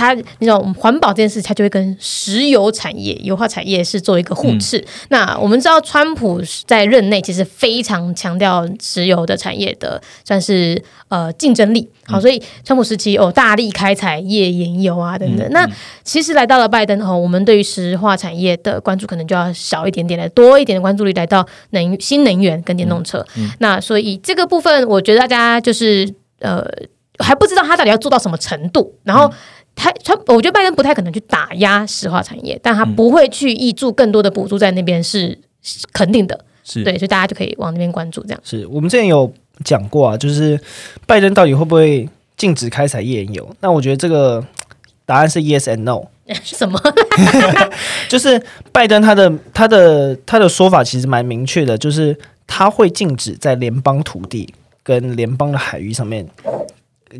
[0.00, 4.82] 它那种环保这件事，它就会跟石油产业、油化产业是做一个互斥。
[5.10, 11.86] 那我们知道，川普在任内其实非常强调石油的产业的算是呃竞争力。
[12.06, 15.46] 好，所以川普时期哦，大力开采页岩油啊等等。
[15.50, 15.68] 那
[16.02, 23.22] 其实来到了拜登后，我们对于石化产业的关注可能就要少一点点，来多一点的关注力来到能新能源跟电动车。
[23.58, 26.64] 那所以这个部分，我觉得大家就是呃
[27.18, 29.30] 还不知道他到底要做到什么程度，然后。
[29.74, 38.40] 他他，我觉得拜登不太可能去打压石化产业，但他不会去挹注更多的补助在那边是是肯定的，是对，所以大家就可以往那边关注这样。
[38.44, 39.32] 是我们之前有
[39.64, 40.60] 讲过啊，就是
[41.06, 43.56] 拜登到底会不会禁止开采页岩油？
[43.60, 44.44] 那我觉得这个
[45.06, 46.02] 答案是 yes and no。
[46.44, 46.80] 什么？
[48.08, 48.40] 就是
[48.70, 52.16] 拜登他的他的他的说法其实蛮明确的，就是
[52.46, 54.54] 他会禁止在联邦土地
[54.84, 56.24] 跟联邦的海域上面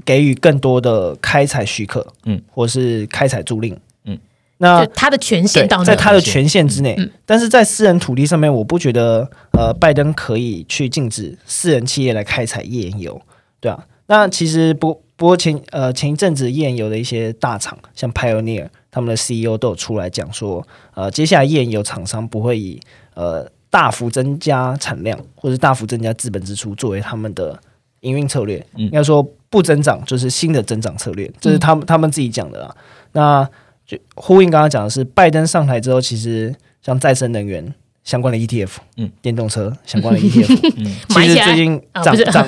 [0.05, 2.37] 给予更多的开采许可，嗯。
[2.37, 3.73] 嗯，或是开采租赁，
[4.05, 4.15] 嗯。
[4.15, 4.19] 嗯，
[4.59, 7.11] 那他的权限到，在他的权限之内，嗯。
[7.25, 13.21] 但是在私人土地上面，我不觉得呃，拜登可以去禁止私人企业来开采页岩油，
[13.61, 13.87] 对啊。
[14.07, 22.81] 那其实不不过前呃前一阵子页岩油的一些大厂，像 Pioneer 他们的 CEO 都有出来讲说，呃，接下来页岩油厂商不会以
[23.15, 27.57] 呃大幅增加产量或者大幅增加资本支出作为他们的
[28.01, 28.87] 营运策略，嗯。
[28.87, 32.75] 应该说不增长就是新的增长策略，这是他们他们自己讲的啦。
[33.13, 33.47] 那
[33.85, 37.75] 就呼应刚刚讲的是，拜登上台之后，其实像再生能源
[38.05, 42.47] 相关的 ETF，嗯嗯，电动车相关的 ETF，嗯，其实最近涨涨，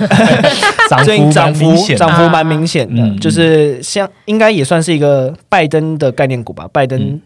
[0.88, 1.98] 涨 最近幅涨幅蛮明显的。
[1.98, 7.20] 涨幅蛮明显的，嗯就是像应该也算是一个拜登的概念股吧，拜登、嗯。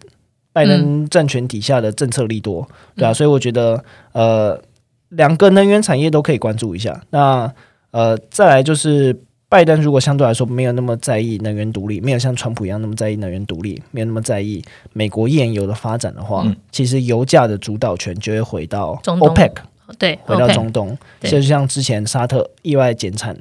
[0.52, 4.58] 拜登政权底下的政策利多，对啊，嗯所以我觉得呃，
[5.10, 6.98] 两个能源产业都可以关注一下。
[7.10, 7.52] 那
[7.90, 9.14] 呃，再来就是
[9.48, 14.60] 拜登如果相对来说没有那么在意能源独立，没有像川普一样那么在意能源独立，没有那么在意
[14.92, 16.56] 美国页岩油的发展的话，嗯。
[16.72, 19.52] 其实油价的主导权就会回到 OPEC，
[19.98, 21.30] 对回到中东，对。
[21.30, 23.36] 就像之前沙特意外减产，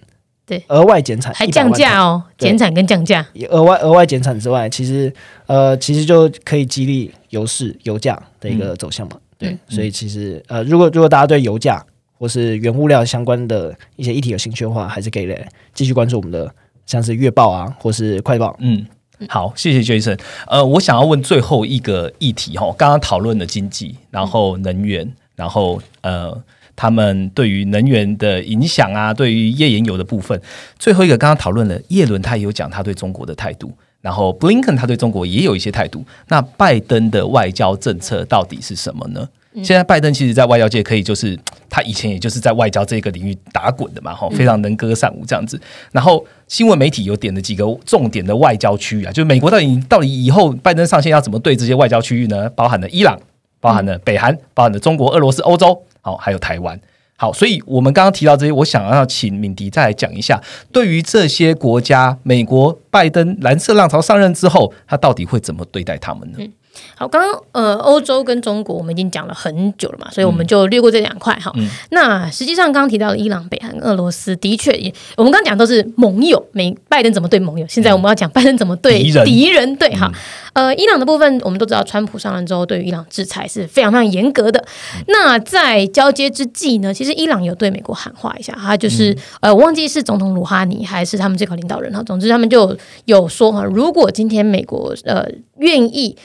[0.46, 3.26] 对，额外减产还降价哦，减产跟降价。
[3.50, 5.12] 额外额外减产之外，其实
[5.48, 9.18] 呃，其实就可以激励油市油价的一个走向嘛。
[9.40, 9.60] 对，嗯。
[9.68, 11.84] 所以其实呃，如果如果大家对油价
[12.18, 16.54] 或是原物料相关的一些议题有兴趣的话，还是可以来继续关注我们的
[16.86, 18.56] 像是月报啊，或是快报。
[18.60, 18.86] 嗯，
[19.28, 20.20] 好，谢谢 Jason。
[20.48, 26.42] 呃，我想要问最后一个议题哈，刚刚讨论的经济，然后能源，然后呃
[26.76, 30.40] 他们对于能源的影响啊，对于页岩油的部分。
[30.78, 36.06] 最后一个刚刚讨论了，叶伦他也有讲他对中国的态度，然后布林肯他对中国也有一些态度。
[36.28, 39.28] 那拜登的外交政策到底是什么呢？
[39.64, 41.40] 现在拜登其实，在外交界可以就是
[41.70, 45.60] 他以前也就是在外交这个领域打滚的嘛，哈，非常能歌善舞这样子。
[45.92, 52.50] 然后新闻媒体有点了几个重点的外交区域啊，就是美国到底到底以后拜登上线要怎么对这些外交区域呢？
[52.52, 53.20] 包含了伊朗，
[53.60, 56.80] 包含了北韩，包含了中国、俄罗斯、欧洲，好，还有台湾。
[57.18, 60.42] 好，所以我们刚刚提到这些，我想要请敏迪再来讲一下，
[60.72, 66.40] 对于这些国家，美国拜登蓝色浪潮上任之后，他到底会怎么对待他们呢？
[66.98, 71.50] 好，刚刚呃，欧洲跟中国我们已经讲了很久了嘛，所以我们就略过这两块哈。
[71.92, 80.12] 那实际上刚刚提到的伊朗、北韩、俄罗斯，的确也，我们刚刚讲都是盟友，美拜登怎么对盟友，现在我们要讲拜登怎么对敌人，对哈。
[80.56, 84.66] 呃，伊朗的部分我们都知道，川普上任之后，对于伊朗制裁是非常非常严格的。
[85.08, 95.28] 那在交接之际呢，其实伊朗有对美国喊话一下，他就是呃，我忘记是总统鲁哈尼还是他们最高领导人哈，总之他们就有说哈，如果今天美国呃
[95.58, 96.18] 愿意。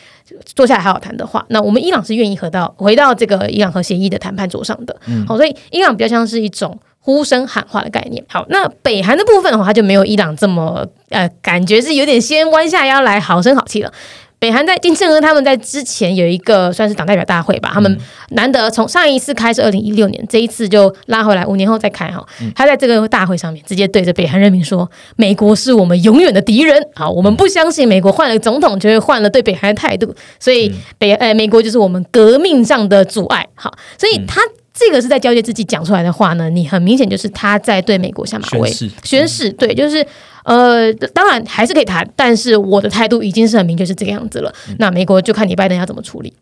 [0.54, 4.96] 坐下来好好谈的话，那我们伊朗是愿意回到回到这个伊朗核协议的谈判桌上的。
[5.26, 8.24] 好，所以伊朗比较像是一种呼声喊话的概念。
[8.28, 13.92] 好，那北韩的部分的话，它就没有伊朗这么呃，感觉是有点先弯下腰来好声好气了。
[14.40, 17.98] 北韩在金正恩他们在之前有一个算是党代表大会吧，他们
[18.30, 22.26] 难得从上一次开是二零一六年，这一次就拉回来五年后再开哈。
[22.56, 33.46] 他在这个大会上面直接对着北韩人民说：“美国是我们永远的敌人。”好，我们不相信美国换了总统就会换了对北韩的态度，所以北呃美国就是我们革命上的阻碍。
[33.54, 34.40] 好，所以他
[34.80, 38.70] 这个是在交接之际讲出来的话呢，你很明显就是他在对美国下马威
[39.04, 40.06] 宣誓，对，就是。
[40.42, 44.52] 呃，当然还是可以谈，但是我的态度已经是很明确，是这个样子了。
[44.78, 46.32] 那美国就看你拜登要怎么处理，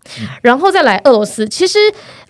[0.40, 1.78] 然后再来俄罗斯，其实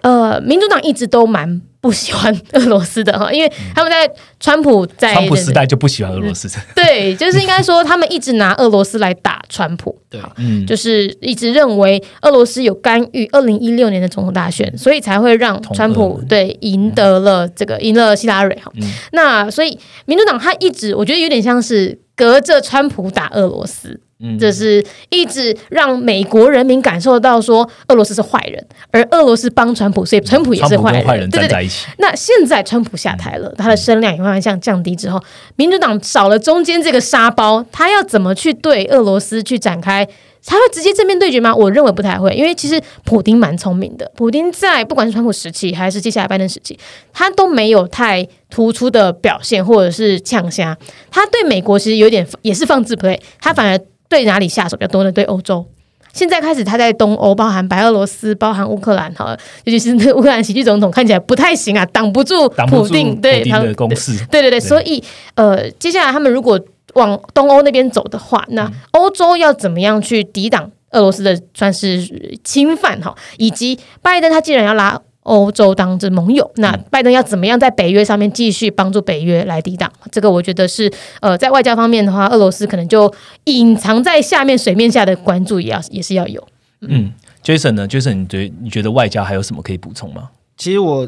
[0.01, 1.61] 呃，民主党一直都蛮。
[1.81, 4.11] 不喜欢俄罗斯的哈，因为他们在
[4.41, 6.49] 川普在川普时代就不喜欢俄罗斯。
[6.75, 9.97] 对，就是应该说他们一直拿俄罗斯来打川普。
[10.11, 18.73] 对，嗯，就是一直认为俄罗斯有干预二零一六年的总统大选，所以才会让川普对赢得了这个赢了希拉蕊哈。
[19.13, 24.01] 那所以民主党他一直我觉得有点像是隔着川普打俄罗斯。
[24.39, 31.31] 这是一直让美国人民感受到说俄罗斯是坏人，而俄罗斯帮川普，所以川普也是坏人。
[31.31, 31.69] 对对对。
[31.99, 35.23] 那现在川普下台了，他的声量也慢慢向降低之后，
[35.55, 40.05] 民主党少了中间这个沙包，他要怎么去对俄罗斯去展开？
[40.45, 41.55] 他会直接正面对决吗？
[41.55, 44.11] 我认为不太会，因为其实普丁蛮聪明的。
[44.17, 46.77] 普丁在不管是川普时期还是接下来拜登时期，
[47.13, 50.77] 他都没有太突出的表现或者是呛虾。
[51.11, 53.79] 他对美国其实有点也是放置 play，他反而。
[54.09, 55.13] 对哪里下手比较多呢？
[55.13, 55.67] 对欧洲。
[56.13, 64.17] 现在开始，他在东欧，包含白俄罗斯，包含乌克兰，哈，尤其是那乌克兰喜剧总统看起来不太行啊，挡不住普定对他的攻势。
[64.31, 65.03] 对对对，所以
[65.35, 66.59] 呃，接下来他们如果
[66.95, 72.01] 往东欧那边走的话，那欧洲要怎么样去抵挡俄罗斯的算是
[72.43, 73.15] 侵犯哈？
[73.37, 75.01] 以及拜登他既然要拉。
[75.29, 79.93] 欧洲当着盟友，那拜登要怎么样在北约上面继续帮助北约来抵挡？
[80.11, 83.13] 这个我觉得是呃，在外交方面的话，俄罗斯可能就
[83.45, 86.49] 隐藏在下面水面下的关注也要也是要有。
[86.81, 87.13] 嗯
[87.45, 90.31] ，Jason 呢？Jason，你觉你觉得外交还有什么可以补充吗？
[90.57, 91.07] 其实我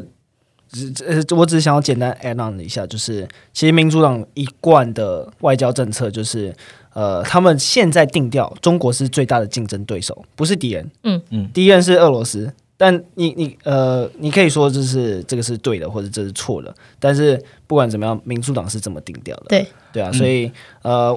[0.69, 6.53] 只呃，我只是想要简单 add on 一下，就是其实民主党一贯的外交政策就是
[6.93, 10.91] 呃，他们现在定调，中国是最大的竞争对手，不是敌人。
[11.03, 12.53] 嗯嗯，敌人是俄罗斯。
[12.81, 16.73] 但你你呃，你可以说这是这个是对的，或者这是错的。
[16.97, 19.45] 但是不管怎么样，民主党是这么定调的。
[19.49, 20.51] 对对啊，所以
[20.81, 21.15] 呃，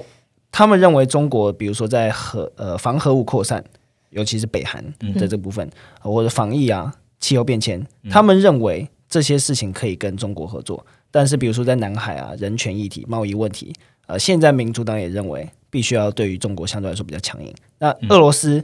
[0.52, 3.64] 他们认为中国，比如说在核呃防核武扩散，
[4.10, 4.84] 尤其是北韩
[5.14, 5.66] 的这部分，
[6.00, 10.84] 或者防疫啊、气候变迁，他们认为这些事情可以跟中国合作。
[11.10, 13.72] 但是比如说在南海啊、人权议题、贸易问题，
[14.06, 17.50] 呃，现在民主党也认为必须要对于中国相对来说比较强硬。
[17.78, 18.62] 那俄罗斯。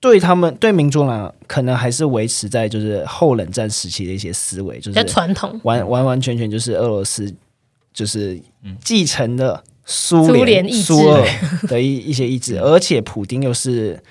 [0.00, 7.34] 对他们对民主党可能还是维持在就是后冷战时期的一些思维，就是传统，完完完全全就是俄罗斯
[7.92, 8.40] 就是
[8.84, 11.24] 继承了苏联苏俄
[11.68, 14.02] 的一一些意志，而且普丁又是。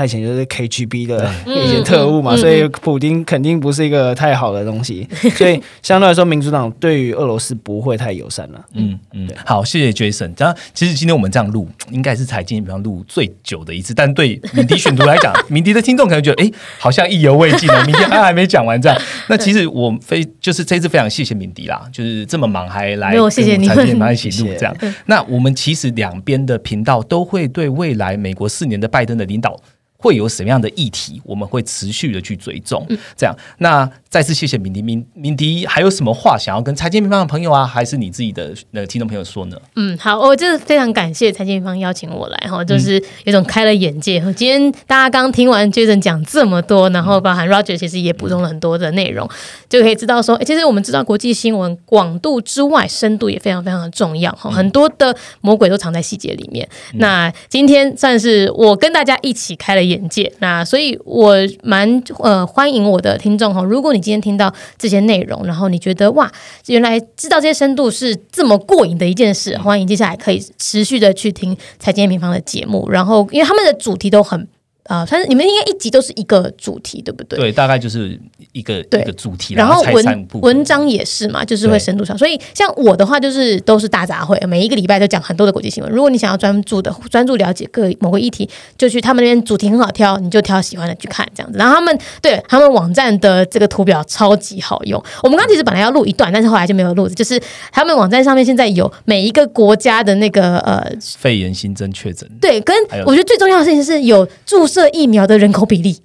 [0.00, 8.64] 他以前就是 KGB 的一些特务嘛，所以普京肯定不是一个太好的东西， 所以相对来说，民主党对于俄罗斯不会太友善了。
[8.72, 10.32] 嗯嗯，好，谢谢 Jason。
[10.34, 17.84] 这样其实今天我们这样录，应该是财经比方录最久的一次，但对敏迪选读来讲， 敏迪的听众可能觉得，哎，好像意犹未尽呢。
[17.84, 18.98] 明天他还没讲完这样。
[19.28, 24.74] 那其实我非就是这次非常谢谢敏迪啦，就是这么忙还来，没有谢谢你们一起录这样。
[25.04, 29.60] 那我们其实两边的频道都会对未来美国四年的拜登的领导。
[30.00, 32.86] 会有什么样的议题，我们会持续的去追踪。
[33.16, 39.56] 这样，那再次谢谢敏迪，敏敏迪还有什么话想要跟财经平方的朋友啊，还是你自己的那个听众朋友说呢？
[39.76, 44.20] 嗯，好，我就是非常感谢财经平方邀请我来哈，就是有种开了眼界。
[44.34, 49.28] 今天大家刚听完 Jason 讲这么多，然后包含 Roger 其实也补充了很多的内容，
[49.68, 54.50] 就可以知道说，其实我们知道国际新闻广度之外，深度也非常非常的重要哈。
[54.50, 56.68] 很多的魔鬼都藏在细节里面。
[56.94, 63.62] 那今天算是我跟大家一起开了眼界，那所以我蛮呃欢迎我的听众哈。
[63.62, 66.30] 如果你今天听到这些内容，然后你觉得哇，
[66.66, 74.48] 原来知道这些深度是这么过瘾的一件事，欢迎接下来可以持续的去听财经平方的节目，然后因为他们的主题都很。
[74.84, 77.38] 啊，反正你们应该一集都是一个主题，对不对？
[77.38, 78.18] 对，大概就是
[78.52, 82.16] 一个一个主题，然后文文章也是嘛，就是会深度上。
[82.16, 85.92] 所以像我的话，就是都是大杂烩，每一个礼拜都讲很多的国际新闻。
[85.92, 91.58] 如果你想要专注的专注了解各某个议题，就去他们那边主题很好挑，你就挑喜欢的去看这样子。
[91.58, 95.02] 然后他们对他们网站的这个图表超级好用。
[95.22, 97.08] 我们刚其实本来要录一段，但是后来就没有录。
[97.08, 100.84] 就是他们网站上面现在有每一个国家的那个呃
[101.18, 104.88] 肺炎新增确诊，对，跟我觉得最重要的事情是有注射。
[104.92, 106.00] 疫苗的人口比例，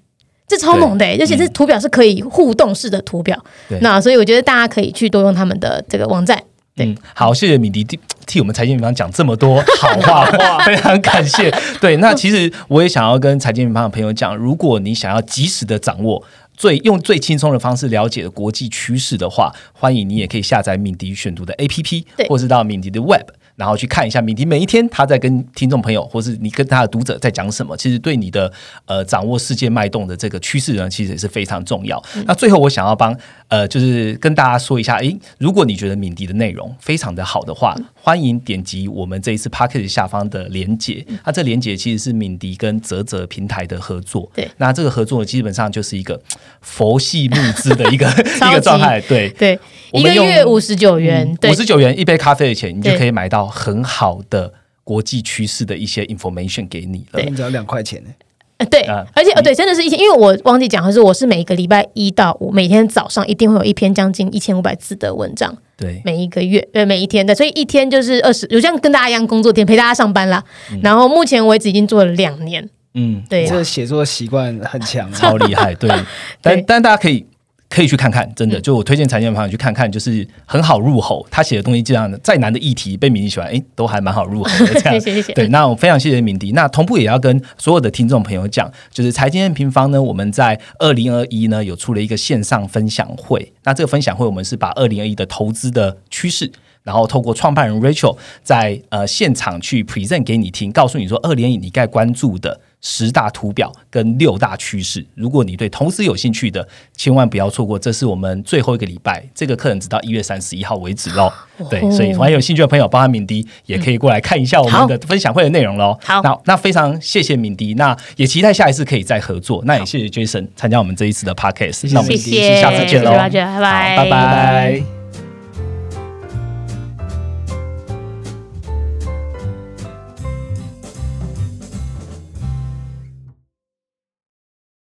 [0.48, 3.42] 这超猛的，而且这图表是可以互动式的图表。
[3.82, 6.42] 那所以我觉得大家可以去多用他们的这个网站。
[6.78, 10.26] 嗯，好，谢谢米迪替替我们财经平方讲这么多好话，
[10.66, 11.50] 非常感谢。
[11.80, 16.22] 对，那其实我也想要跟财经平方的朋友讲，如果你想要及时的掌握
[16.56, 23.30] 最用最轻松的方式了解国际趋势的话，欢迎你也可以下载敏迪选读的 APP，或是到敏迪的 Web。
[23.56, 28.52] 然后去看一下敏迪每一天他在跟听众朋友，或是你跟他的读者在讲什么，其实对你的
[28.86, 32.02] 呃掌握世界脉动的这个趋势呢，其实也是非常重要。
[32.26, 33.16] 那最后我想要帮
[33.48, 41.06] 呃，就是跟大家说一下，诶，如果你觉得敏迪的内容非常的好的话，欢迎点击我们这一次 p a c k e t 下方的连接。
[41.24, 44.30] 那这连接其实是敏迪跟泽泽平台的合作。
[44.34, 46.20] 对，那这个合作基本上就是一个
[46.62, 48.08] 佛系募资的一个
[48.52, 49.00] 一个状态。
[49.02, 49.58] 对对，
[49.94, 53.45] 一个月五十九元，五十九元一杯咖啡的钱，你就可以买到。
[53.48, 58.10] 很好的国际趋势的一些 information 给你了，只要两块钱呢。
[58.58, 58.84] 呃，对，
[59.14, 65.54] 而且呃，对，真的是一千，因为我忘记讲的是，我是每一个礼拜一到五，每天早上一定会有一篇将近一千五百字的文章。
[65.76, 70.42] 对，每一个月，对，每一天的，所以一天就是二十，就像跟大家一样工作天，陪大家上班啦。
[70.82, 72.70] 然后目前为止已经做了两年。
[72.94, 75.76] 嗯，对，这写作习惯很强，超厉害。
[75.76, 75.92] 对，
[76.42, 77.26] 但但大家可以。
[77.68, 81.26] 可以去看看，真的，就我推荐财经的朋友去看看，就是很好入喉。
[81.30, 84.74] 他写的东西，这样的再难的议题，被敏迪喜欢，哎，都还蛮好入口的。
[84.80, 85.34] 这样， 谢谢谢谢。
[85.34, 86.52] 对，那我非常谢谢敏迪。
[86.52, 93.52] 那同步也要跟所有的听众朋友讲，就是财经平方呢，我们在二零二一呢有出了一个线上分享会。
[93.64, 96.50] 那这个分享会，我们是把二零二一的投资的趋势，
[96.84, 102.62] 然后透过创办人 Rachel 在呃现场去 present 给你听，告诉你说二零二一你该关注的。
[102.88, 107.80] 十大图表跟六大趋势，如果你对投资有兴趣的，千万不要错过。
[107.80, 111.34] 这是我们最后一个礼拜，这个课程直到一月三十一号为止喽。
[111.68, 115.98] 对，所以还有兴趣的朋友，包含敏迪，也可以过来看一下我们的分享会的内容喽。
[116.04, 119.64] 好，那那非常谢谢敏迪，那也期待下一次可以再合作。
[119.66, 121.92] 那也谢谢 Jason 参加我们这一次的 Podcast。
[121.92, 124.95] 那我们下次见喽，拜拜，拜拜。